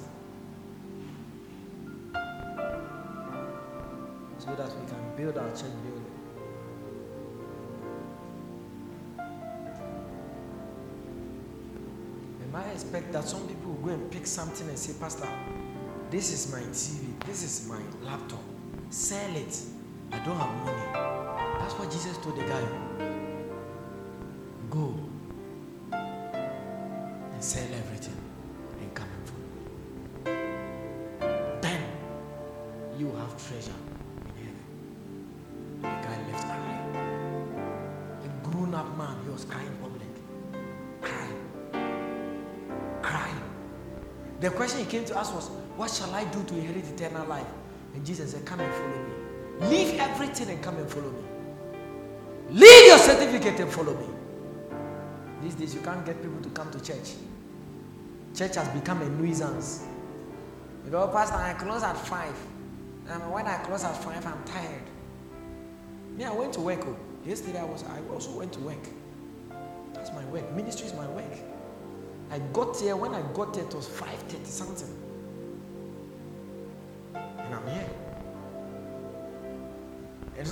[4.39, 6.08] So that we can build our church building.
[12.59, 15.29] I expect that some people will go and pick something and say, Pastor,
[16.11, 18.43] this is my TV, this is my laptop.
[18.91, 19.57] Sell it.
[20.11, 21.59] I don't have money.
[21.61, 22.63] That's what Jesus told the guy.
[24.71, 25.08] Go
[45.19, 47.47] question he came to ask was, What shall I do to inherit eternal life?
[47.95, 49.15] And Jesus said, Come and follow me.
[49.69, 51.25] Leave everything and come and follow me.
[52.51, 54.07] Leave your certificate and follow me.
[55.43, 57.15] These days, you can't get people to come to church.
[58.35, 59.85] Church has become a nuisance.
[60.85, 62.35] You know, Pastor, I close at 5.
[63.11, 64.83] And when I close at 5, I'm tired.
[66.17, 66.81] Me, I went to work.
[66.85, 66.97] Oh.
[67.25, 68.89] Yesterday, I, was, I also went to work.
[69.93, 70.51] That's my work.
[70.55, 71.25] Ministry is my work.
[72.31, 75.08] I got here, when I got here, it was 5.30 something.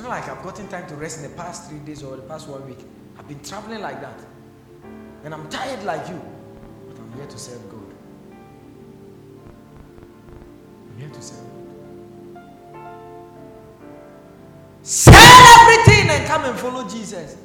[0.07, 2.49] Not like I've gotten time to rest in the past three days or the past
[2.49, 2.79] one week.
[3.19, 4.21] I've been traveling like that.
[5.25, 6.21] And I'm tired like you.
[6.89, 7.81] But I'm here to serve God.
[10.91, 11.41] I'm here to serve
[12.35, 12.43] God.
[14.83, 17.37] Sell everything and come and follow Jesus.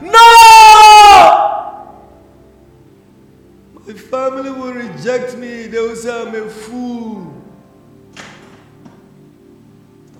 [0.00, 0.10] No!
[3.74, 5.66] My family will reject me.
[5.66, 7.26] They will say I'm a fool.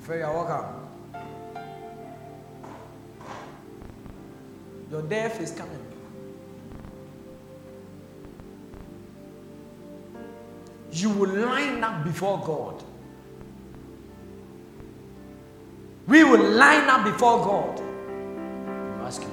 [0.09, 0.80] You're welcome.
[5.11, 5.77] Death is coming.
[10.93, 12.83] You will line up before God.
[16.07, 17.81] We will line up before God.
[19.01, 19.31] i ask you.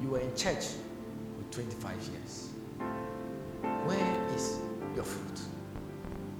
[0.00, 2.50] You were in church for 25 years.
[3.84, 4.58] Where is
[4.94, 5.40] your fruit?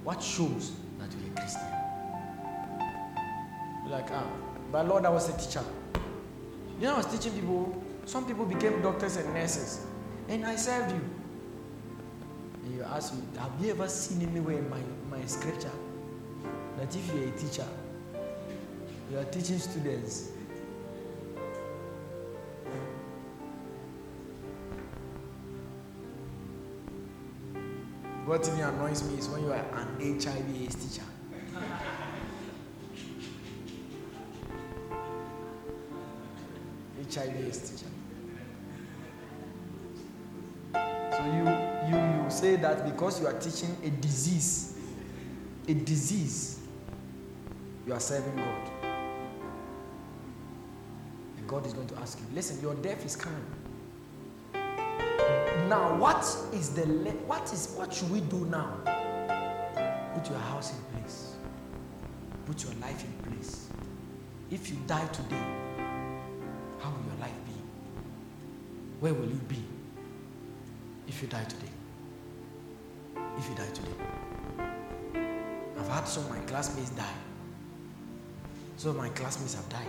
[0.03, 1.61] What shows that you're a Christian?
[3.83, 4.27] You're like, ah,
[4.71, 5.63] but Lord, I was a teacher.
[6.79, 9.85] You know, I was teaching people, some people became doctors and nurses,
[10.29, 11.01] and I served you.
[12.63, 14.79] And you ask me, have you ever seen anywhere in my,
[15.09, 15.71] my scripture
[16.77, 17.67] that if you're a teacher,
[19.11, 20.29] you are teaching students
[28.25, 31.03] What even annoys me is when you are an HIV AIDS teacher.
[37.11, 37.92] HIV AIDS teacher.
[42.43, 44.77] Say that because you are teaching a disease,
[45.69, 46.59] a disease,
[47.87, 48.69] you are serving God.
[51.37, 53.45] And God is going to ask you, listen, your death is coming.
[55.69, 56.21] Now, what
[56.53, 56.81] is the
[57.27, 58.73] what is what should we do now?
[60.13, 61.35] Put your house in place.
[62.45, 63.69] Put your life in place.
[64.51, 65.45] If you die today,
[66.81, 67.55] how will your life be?
[68.99, 69.63] Where will you be
[71.07, 71.71] if you die today?
[73.37, 73.91] If you die today.
[75.79, 77.05] I've had some of my classmates die.
[78.77, 79.87] Some of my classmates have died.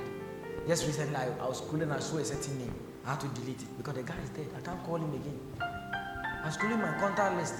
[0.66, 2.74] Just recently, I, I was schooling, I saw a certain name.
[3.06, 4.46] I had to delete it because the guy is dead.
[4.56, 5.38] I can't call him again.
[5.60, 7.54] I was calling my contact list.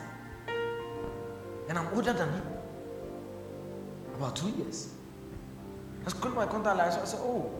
[1.69, 2.43] And I'm older than him.
[4.17, 4.95] About two years.
[6.03, 6.99] I was calling my contact list.
[6.99, 7.51] I said, Oh,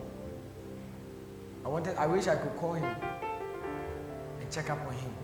[1.63, 5.14] I wanted, I wish I could call him and check up on him.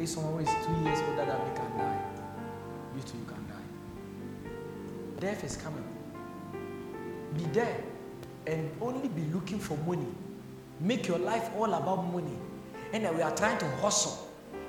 [0.00, 2.02] If someone is two years older than me can die,
[2.96, 5.20] you too you can die.
[5.20, 5.84] Death is coming.
[7.36, 7.76] Be there
[8.46, 10.06] and only be looking for money.
[10.80, 12.34] Make your life all about money.
[12.94, 14.26] And we are trying to hustle.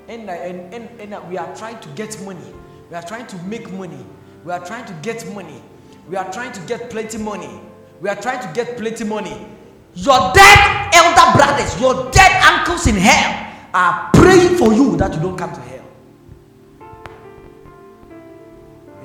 [0.09, 2.53] And, and, and, and we are trying to get money.
[2.89, 4.05] We are trying to make money.
[4.43, 5.63] We are trying to get money.
[6.09, 7.61] We are trying to get plenty money.
[8.01, 9.47] We are trying to get plenty money.
[9.95, 15.22] Your dead elder brothers, your dead uncles in hell are praying for you that you
[15.22, 15.86] don't come to hell.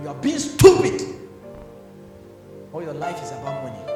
[0.02, 1.02] You are being stupid.
[2.72, 3.92] All your life is about money.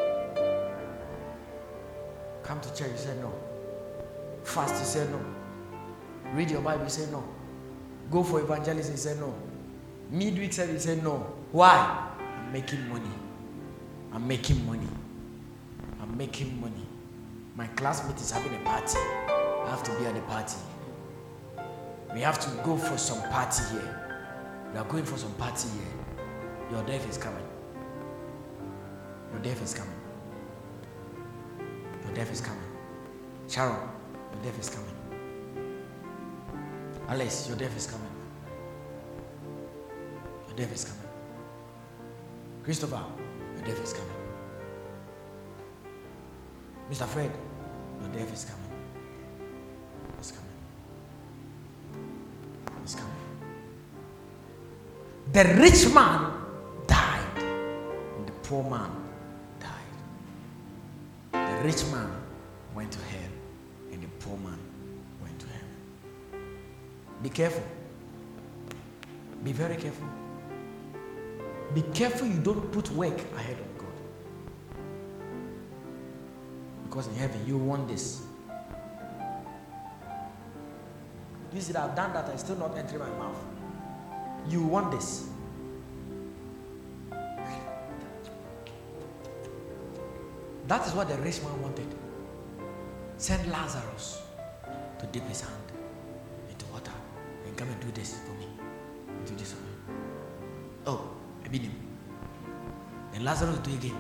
[2.43, 3.33] Come to church, you say no.
[4.45, 5.21] Fast, you say no.
[6.35, 7.23] Read your Bible, you say no.
[8.11, 9.35] Go for evangelism, you say no.
[10.11, 11.19] Midweek service, you say no.
[11.53, 12.09] Why?
[12.19, 13.11] I'm making money.
[14.13, 14.89] I'm making money.
[16.01, 16.87] I'm making money.
[17.57, 18.99] My classmate is having a party.
[19.71, 20.57] Have to be at the party.
[22.13, 24.21] We have to go for some party here.
[24.73, 26.73] We are going for some party here.
[26.73, 27.47] Your death is coming.
[29.33, 29.95] Your death is coming.
[32.05, 32.61] Your death is coming.
[33.49, 33.77] Sharon,
[34.33, 34.97] your death is coming.
[37.09, 38.11] Alice, your death is coming.
[40.49, 41.11] Your death is coming.
[42.65, 43.05] Christopher,
[43.55, 44.17] your death is coming.
[46.91, 47.07] Mr.
[47.07, 47.31] Fred,
[48.01, 48.60] your death is coming.
[52.91, 53.15] It's coming.
[55.33, 56.33] The rich man
[56.89, 58.91] died, and the poor man
[59.61, 59.95] died.
[61.33, 62.11] The rich man
[62.75, 63.31] went to hell
[63.93, 64.59] and the poor man
[65.23, 65.77] went to heaven.
[67.23, 67.63] Be careful.
[69.45, 70.09] Be very careful.
[71.75, 73.87] Be careful you don't put work ahead of God.
[76.85, 78.23] Because in heaven, you want this.
[81.53, 83.45] You see, I've done that, I still not entering my mouth.
[84.49, 85.27] You want this.
[90.69, 91.89] That is what the rich man wanted.
[93.17, 94.23] Send Lazarus
[95.01, 95.73] to dip his hand
[96.49, 96.93] into water
[97.45, 98.47] and come and do this for me.
[99.27, 99.97] Do this for me.
[100.87, 101.11] Oh,
[101.45, 101.73] I beat him.
[103.13, 103.97] Then Lazarus do again.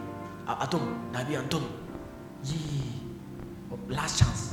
[0.47, 1.65] Atom, Nabi Antom.
[2.45, 2.83] Yee.
[3.89, 4.50] Last chance.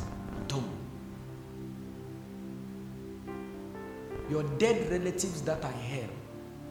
[4.30, 6.10] Your dead relatives that are here,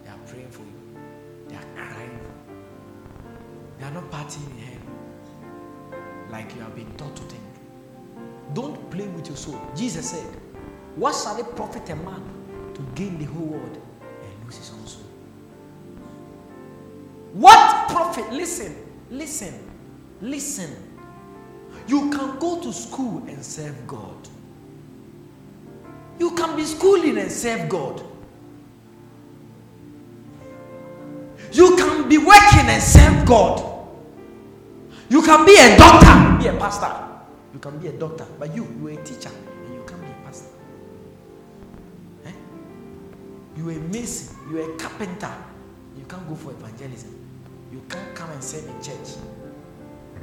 [0.04, 1.00] they are praying for you.
[1.48, 2.20] They are crying.
[3.78, 4.86] They are not partying in heaven
[6.30, 7.42] like you have been taught to think.
[8.54, 9.60] Don't play with your soul.
[9.74, 10.26] Jesus said,
[10.96, 12.22] What shall it profit a man
[12.74, 13.80] to gain the whole world
[14.22, 15.02] and lose his own soul?
[17.32, 18.30] What profit?
[18.32, 18.74] Listen,
[19.10, 19.54] listen,
[20.20, 20.74] listen.
[21.86, 24.16] You can go to school and serve God.
[26.36, 28.02] Can be schooling and serve God.
[31.52, 33.88] You can be working and serve God.
[35.08, 36.92] You can be a doctor, be a pastor.
[37.54, 39.30] You can be a doctor, but you, you are a teacher
[39.64, 40.50] and you can't be a pastor.
[42.26, 42.32] Eh?
[43.56, 45.32] You are a mason, you are a carpenter.
[45.96, 47.18] You can't go for evangelism.
[47.72, 49.16] You can't come and serve in church.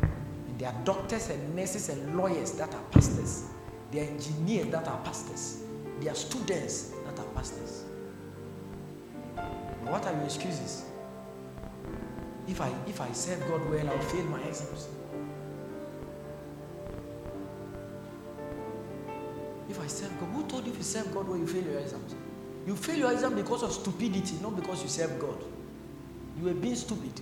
[0.01, 3.45] And there are doctors and nurses and lawyers that are pastors.
[3.91, 5.62] There are engineers that are pastors.
[6.03, 7.85] There are students that are pastors.
[9.83, 10.83] What are your excuses?
[12.45, 14.89] If I if I serve God well, I'll fail my exams.
[19.69, 21.79] If I serve God, who told you if you serve God well, you fail your
[21.79, 22.15] exams?
[22.67, 25.41] You fail your exam because of stupidity, not because you serve God.
[26.37, 27.21] You were being stupid.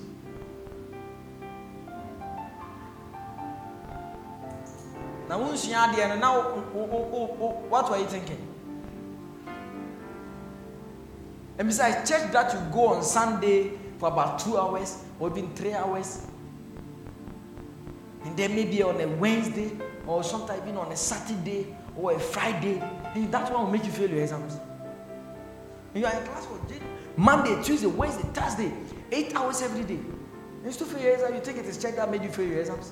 [5.29, 8.50] Now, are there, now oh, oh, oh, what were you thinking?
[11.61, 15.73] And besides, church that you go on Sunday for about two hours or even three
[15.73, 16.25] hours,
[18.25, 19.69] and then maybe on a Wednesday
[20.07, 22.81] or sometimes even on a Saturday or a Friday,
[23.13, 24.57] and that one will make you fail your exams.
[25.93, 26.59] And you are in class for
[27.15, 28.73] Monday, Tuesday, Wednesday, Thursday,
[29.11, 29.99] eight hours every day.
[30.65, 32.59] You still fail your exams, you think it is check that made you fail your
[32.61, 32.91] exams.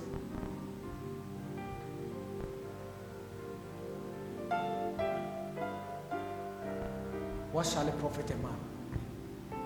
[7.59, 8.55] What shall it profit a man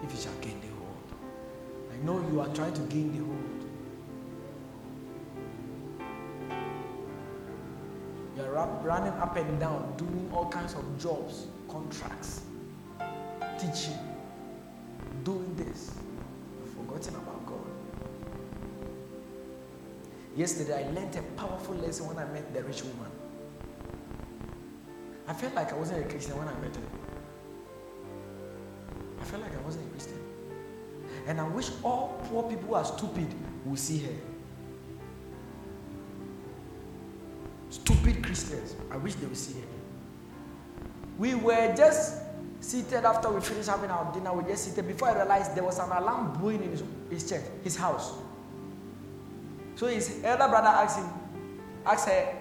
[0.01, 1.13] if he shall gain the world?
[1.93, 3.65] I know you are trying to gain the world.
[8.35, 12.41] You are running up and down, doing all kinds of jobs, contracts,
[13.59, 13.99] teaching,
[15.23, 15.91] doing this.
[16.63, 17.59] You've forgotten about God.
[20.35, 23.11] Yesterday, I learned a powerful lesson when I met the rich woman.
[25.27, 27.02] I felt like I wasn't a Christian when I met her.
[29.23, 30.19] I felt like I wasn't a Christian.
[31.27, 34.15] And I wish all poor people who are stupid will see her.
[37.69, 38.75] Stupid Christians.
[38.91, 39.67] I wish they would see her.
[41.17, 42.21] We were just
[42.59, 44.33] seated after we finished having our dinner.
[44.33, 44.89] We just seated.
[44.89, 48.11] Before I realized there was an alarm blowing in his, his church, his house.
[49.77, 51.07] So his elder brother asked him,
[51.85, 52.35] asked her,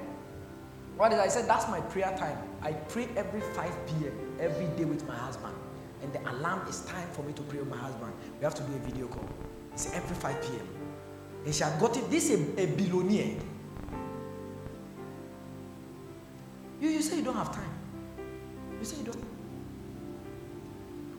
[0.96, 1.26] what is that?
[1.26, 2.38] I said, that's my prayer time.
[2.60, 4.36] I pray every 5 p.m.
[4.40, 5.54] every day with my husband
[6.03, 8.12] and the alarm is time for me to pray with my husband.
[8.38, 9.28] We have to do a video call.
[9.72, 10.68] It's every 5 p.m.
[11.44, 12.11] And she had got it.
[12.11, 13.36] This is a, a billionaire.
[16.80, 17.70] You, you say you don't have time.
[18.78, 19.24] You say you don't.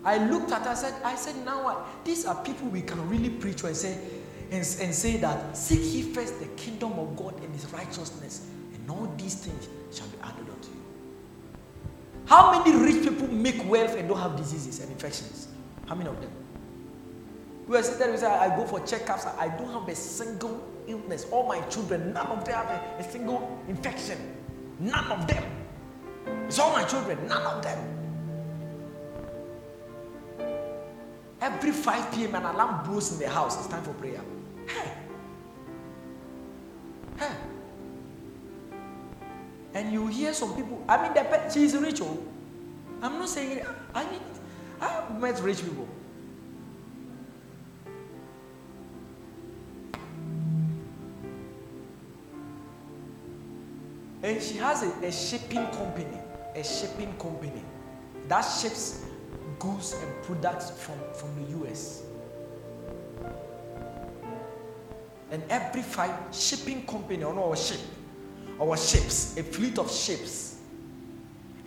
[0.06, 1.86] I looked at her, I said, I said, now what?
[2.04, 3.98] These are people we can really preach to and say,
[4.52, 8.92] and, and say that seek ye first the kingdom of God and his righteousness, and
[8.92, 10.53] all these things shall be added.
[12.26, 15.48] How many rich people make wealth and don't have diseases and infections?
[15.88, 16.32] How many of them?
[17.68, 21.26] We are sitting there, I go for checkups, I don't have a single illness.
[21.32, 24.18] All my children, none of them have a, a single infection.
[24.80, 25.44] None of them.
[26.48, 27.90] It's all my children, none of them.
[31.42, 33.58] Every 5 p.m., an alarm blows in the house.
[33.58, 34.22] It's time for prayer.
[34.68, 35.03] Hey.
[39.74, 42.02] And you hear some people, I mean, the, she's rich.
[42.02, 42.18] Oh.
[43.02, 43.66] I'm not saying.
[43.94, 44.22] I mean,
[44.80, 45.88] I've met rich people.
[54.22, 56.18] And she has a, a shipping company,
[56.56, 57.62] a shipping company
[58.30, 59.06] that ships
[59.60, 62.04] goods and products from, from the US.
[65.30, 67.80] And every five shipping company on our ship,
[68.60, 70.58] our ships, a fleet of ships,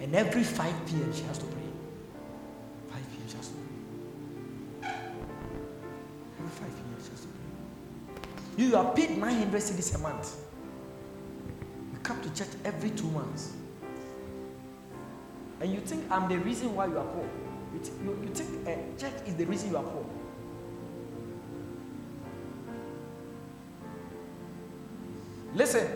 [0.00, 1.12] and every 5 p.m.
[1.12, 1.62] she has to pray.
[2.90, 3.28] 5 p.m.
[3.28, 3.54] she has to
[4.80, 4.90] pray.
[6.38, 6.96] Every 5 p.m.
[7.02, 8.64] she has to pray.
[8.64, 10.36] You are paid 900 cedis a month.
[11.92, 13.52] You come to church every two months.
[15.60, 17.28] And you think I'm the reason why you are poor.
[17.72, 20.04] You, th- you, you think uh, church is the reason you are poor.
[25.54, 25.88] Listen,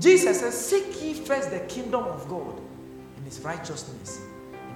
[0.00, 2.58] Jesus says, Seek ye first the kingdom of God
[3.16, 4.20] and his righteousness.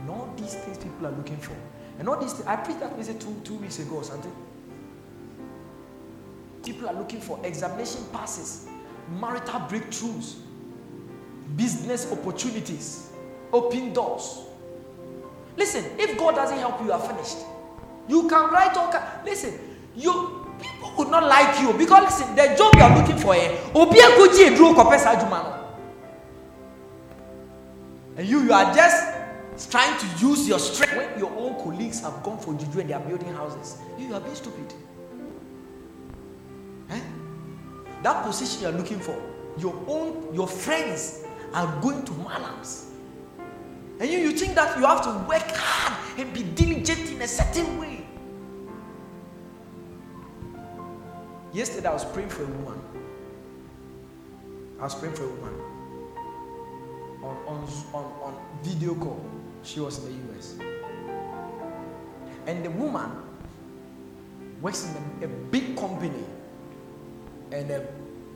[0.00, 1.56] And all these things people are looking for.
[1.98, 4.32] And all these things, I preached that message two, two weeks ago or something.
[6.62, 8.68] People are looking for examination passes,
[9.18, 10.36] marital breakthroughs,
[11.56, 13.10] business opportunities,
[13.52, 14.40] open doors.
[15.56, 17.38] Listen, if God doesn't help you, you are finished.
[18.08, 19.04] You can write all kind.
[19.24, 19.58] Listen,
[19.94, 20.33] you
[20.96, 24.42] would not like you because listen, the job you are looking for, eh, obi akuji
[24.44, 25.54] eduro kopesa adwuma
[28.16, 32.22] And you, you are just trying to use your strength when your own colleagues have
[32.22, 33.78] gone for juju and they are building houses.
[33.98, 34.72] You, you are being stupid.
[36.90, 37.00] Eh?
[38.02, 39.20] That position you are looking for,
[39.58, 42.90] your own, your friends are going to malams.
[44.00, 47.28] And you, you think that you have to work hard and be diligent in a
[47.28, 48.03] certain way.
[51.54, 52.80] Yesterday I was praying for a woman.
[54.80, 55.54] I was praying for a woman
[57.22, 59.24] on, on, on, on video call.
[59.62, 60.56] She was in the US.
[62.48, 63.08] And the woman
[64.60, 66.24] works in a, a big company
[67.52, 67.86] and a,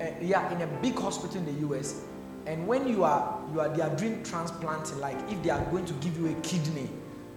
[0.00, 2.02] a, yeah, in a big hospital in the US.
[2.46, 5.86] And when you are you are they are doing transplanting, like if they are going
[5.86, 6.88] to give you a kidney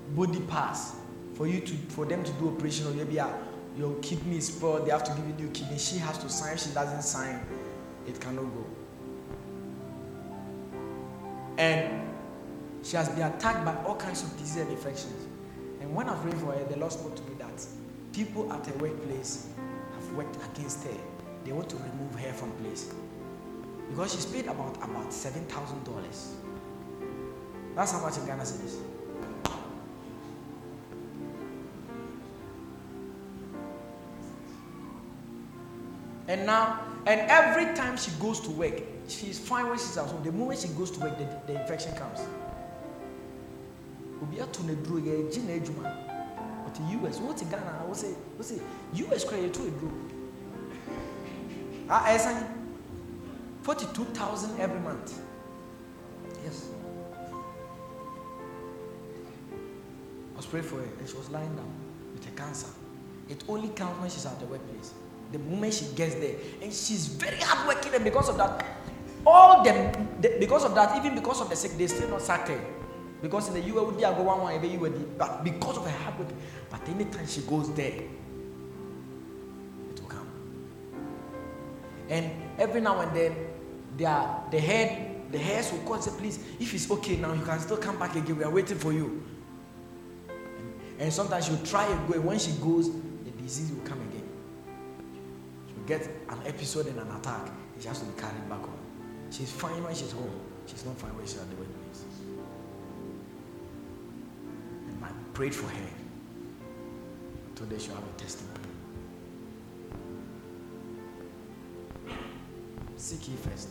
[0.10, 0.98] body pass
[1.34, 3.20] for you to for them to do operation or maybe
[3.78, 5.78] your kidney is spoiled, they have to give you new kidney.
[5.78, 6.58] She has to sign.
[6.58, 7.42] She doesn't sign,
[8.08, 8.66] it cannot go.
[11.58, 12.08] And
[12.84, 15.28] she has been attacked by all kinds of diseases and infections.
[15.80, 17.66] And when I prayed for her, the Lord spoke to me that
[18.14, 19.48] people at her workplace
[19.94, 20.98] have worked against her.
[21.46, 22.94] They want to remove her from place
[23.90, 26.36] because she's paid about about seven thousand dollars.
[27.76, 28.78] That's how much in Ghana cedis.
[36.32, 40.24] And now, and every time she goes to work, she's fine when she's at home.
[40.24, 42.22] The moment she goes to work, the, the infection comes.
[44.24, 45.92] Obi ato ne duro yɛ gye na adwuma.
[46.70, 48.62] Ɔte US, wɔte Ghana, wɔsɛ wɔsɛ
[48.94, 49.92] US kura yɛ to eduro.
[51.90, 52.48] Ah, ɛsan.
[53.64, 55.22] 42,000 every month.
[56.46, 56.70] Yes.
[60.34, 61.74] I was praying for her and she was lying down
[62.14, 62.70] with a cancer.
[63.28, 64.94] It only counts when she's at the workplace.
[65.32, 66.36] The moment she gets there.
[66.62, 68.66] And she's very hardworking and because of that,
[69.26, 72.50] all them, the, because of that, even because of the sick, they still not sack.
[73.22, 74.78] Because in the be a go one one every
[75.18, 76.30] but because of her hard work.
[76.70, 77.94] But anytime she goes there,
[79.92, 80.28] it will come.
[82.10, 83.36] And every now and then,
[83.96, 87.34] they are, the head, the hairs will call and say, please, if it's okay now,
[87.34, 88.38] you can still come back again.
[88.38, 89.24] We are waiting for you.
[90.28, 94.00] And, and sometimes she'll try and go, and when she goes, the disease will come
[94.02, 94.11] again.
[95.88, 98.78] Get an episode and an attack, she has to be carried back home.
[99.32, 100.40] She's fine when she's home.
[100.68, 102.04] She's not fine when she's at the workplace.
[104.90, 105.90] And I prayed for her.
[107.56, 108.60] Today she'll have a testimony.
[112.98, 113.70] Seek ye first.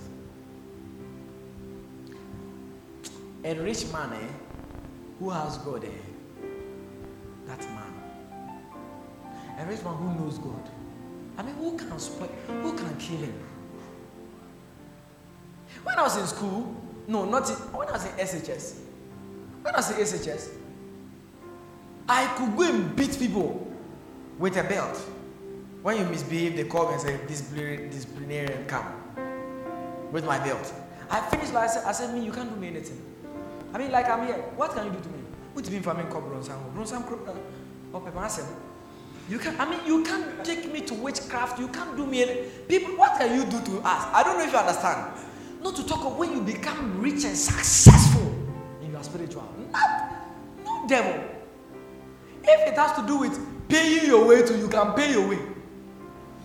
[3.45, 4.29] A rich man, eh,
[5.19, 5.89] who has God, eh,
[7.47, 7.95] that man.
[9.59, 10.69] A rich man who knows God.
[11.61, 12.31] Who can spoil,
[12.63, 13.35] who can kill him?
[15.83, 16.75] When I was in school,
[17.07, 18.79] no, not in, when I was in SHS.
[19.61, 20.53] When I was in SHS,
[22.09, 23.71] I could go and beat people
[24.39, 24.97] with a belt.
[25.83, 28.87] When you misbehave, they call me and say, disciplinarian come
[30.13, 30.73] with my belt.
[31.11, 33.03] I finished, but I I said, me, you can't do me anything.
[33.75, 34.37] I mean, like I'm here.
[34.57, 35.19] What can you do to me?
[35.53, 36.57] What do you mean for me, Bronson?
[36.73, 37.05] Bronson,
[37.93, 38.47] oh, Papa, I said,
[39.31, 39.59] you can.
[39.61, 41.61] I mean, you can't take me to witchcraft.
[41.61, 42.49] You can't do me any.
[42.67, 44.05] People, what can you do to us?
[44.13, 45.13] I don't know if you understand.
[45.63, 48.35] Not to talk of when you become rich and successful
[48.83, 49.49] in your spiritual.
[49.71, 49.89] Not,
[50.65, 51.23] no devil.
[52.43, 55.39] If it has to do with paying your way to, you can pay your way.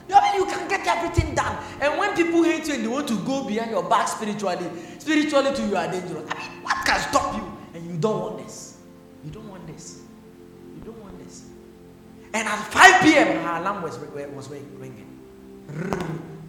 [0.08, 1.58] You mean you can get everything done.
[1.82, 4.70] And when people hate you and they want to go behind your back spiritually,
[5.00, 6.30] spiritually to you are dangerous.
[6.30, 7.52] I mean, what can stop you?
[7.74, 8.78] And you don't want this.
[9.24, 10.05] You don't want this.
[12.36, 15.08] And at 5 p.m., her alarm was, was ringing.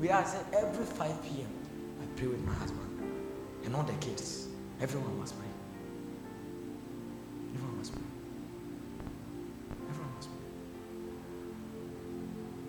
[0.00, 1.46] We are said every 5 p.m.
[2.02, 3.14] I pray with my husband
[3.64, 4.48] and all the kids.
[4.80, 5.46] Everyone must pray.
[7.54, 8.02] Everyone must pray.
[9.88, 10.38] Everyone must pray.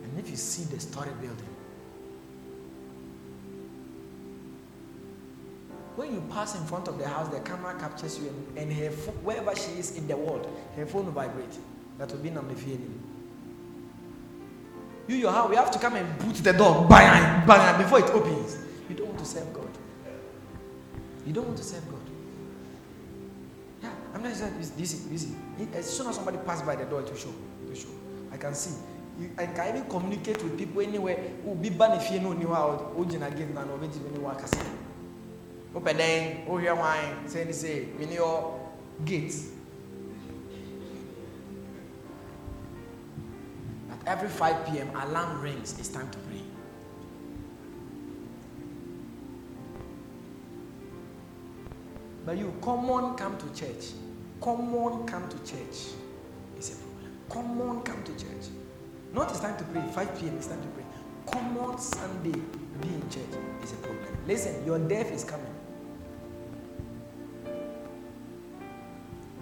[0.04, 1.56] And if you see the story building,
[5.96, 8.92] when you pass in front of the house, the camera captures you, and, and her
[9.24, 11.58] wherever she is in the world, her phone will vibrate.
[11.98, 13.07] That will be Namdefieni.
[15.08, 18.06] You, your house, we have to come and boot the door, bang, bang, before it
[18.06, 18.58] opens.
[18.90, 19.70] You don't want to serve God.
[21.26, 22.00] You don't want to serve God.
[23.84, 24.70] Yeah, I'm not saying this.
[24.72, 25.28] This,
[25.74, 27.34] as soon as somebody passes by the door, it will show.
[27.64, 27.90] It will show.
[28.32, 28.76] I can see.
[29.20, 32.50] You, I can even communicate with people anywhere who be banned if you know new
[32.54, 34.44] how origin again and maybe when you work
[35.74, 38.60] open then oh here wine say say when your
[39.04, 39.48] gates
[44.08, 44.90] every 5 p.m.
[44.96, 46.42] alarm rings it's time to pray
[52.28, 53.94] But you, come on, come to church.
[54.42, 55.94] Come on, come to church.
[56.58, 57.14] It's a problem.
[57.30, 58.50] Come on, come to church.
[59.14, 59.82] Not it's time to pray.
[59.82, 60.36] 5 p.m.
[60.36, 60.84] it's time to pray.
[61.32, 62.38] Come on Sunday,
[62.82, 63.40] be in church.
[63.62, 64.06] It's a problem.
[64.28, 65.46] Listen, your death is coming.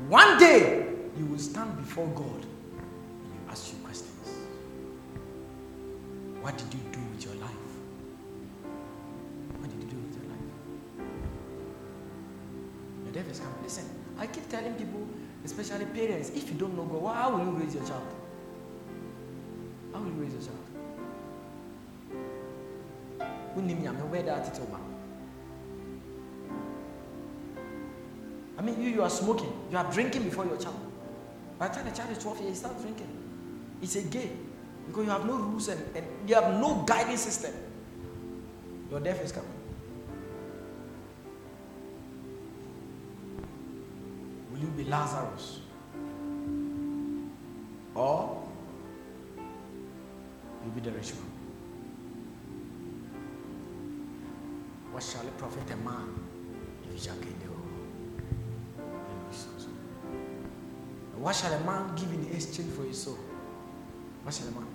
[0.08, 0.86] One day,
[1.18, 4.30] you will stand before God and ask you questions.
[6.46, 7.50] What did you do with your life?
[9.58, 10.46] What did you do with your life?
[13.04, 13.64] Your death is coming.
[13.64, 13.86] Listen,
[14.20, 15.08] I keep telling people,
[15.44, 18.06] especially parents, if you don't know God, how will you raise your child?
[19.92, 20.60] How will you raise your child?
[24.12, 24.60] Where that?
[28.60, 30.80] I mean, you, you are smoking, you are drinking before your child.
[31.58, 33.10] By the time the child is 12 years, he starts drinking.
[33.82, 34.52] It's a game
[34.88, 37.54] because you have no rules and, and you have no guiding system.
[38.92, 39.50] Your death is coming.
[44.52, 45.60] Will you be Lazarus?
[47.94, 48.44] Or
[50.64, 51.32] you'll be the rich man?
[54.92, 56.08] What shall it profit a man
[56.86, 57.66] if he shall gain the world?
[61.18, 63.18] What shall a man give in exchange for his soul?
[64.24, 64.75] What shall a man?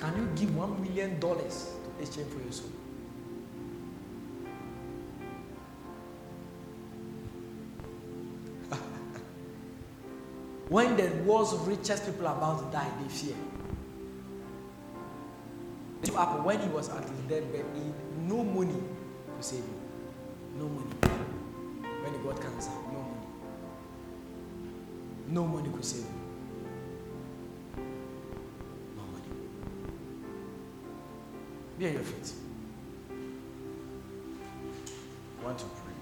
[0.00, 2.70] Can you give one million dollars to exchange for your soul?
[10.70, 13.34] When the world's richest people are about to die, they fear.
[16.00, 17.66] This happened when he was at his deathbed.
[17.74, 17.94] He, had
[18.26, 18.72] no money
[19.36, 19.80] to save him.
[20.56, 20.94] No money.
[22.02, 23.26] When he got cancer, no money.
[25.28, 26.19] No money could save him.
[31.80, 32.32] Be on your feet.
[35.40, 35.94] I want to pray.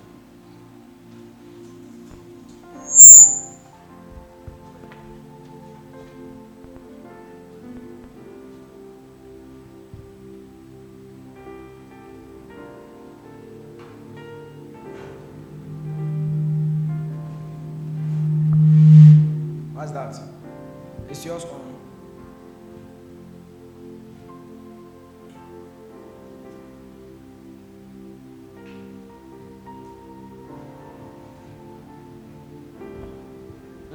[19.75, 20.21] What's that?
[21.09, 21.45] It's yours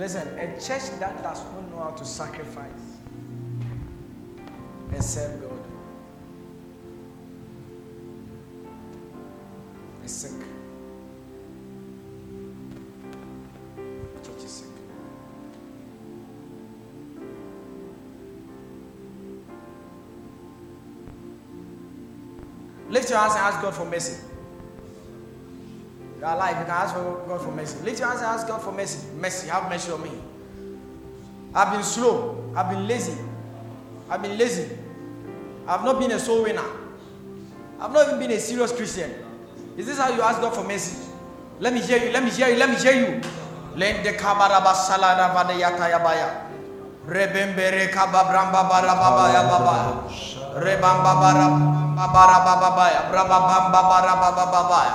[0.03, 2.69] Listen, a church that does not know how to sacrifice
[4.91, 5.59] and serve God
[10.03, 10.31] is sick.
[22.89, 24.32] Lift your hands and ask God for mercy.
[26.23, 27.83] You are alive, you can ask for God for mercy.
[27.83, 29.11] Lift your hands and ask God for mercy.
[29.19, 30.11] Mercy, have mercy on me.
[31.53, 33.17] I've been slow, I've been lazy,
[34.09, 34.69] I've been lazy.
[35.67, 36.63] I've not been a soul winner.
[37.77, 39.11] I've not even been a serious Christian.
[39.75, 40.95] Is this how you ask God for mercy?
[41.59, 43.19] Let me hear you, let me hear you, let me hear you.
[43.75, 46.47] Lende kabaraba salada vadeyata yabaya.
[47.05, 50.07] Rebembere kababramba barababa yababa.
[50.55, 51.83] Rebamba barababa.
[51.93, 54.91] Babara Bababaya, Brababamba Barabababaya.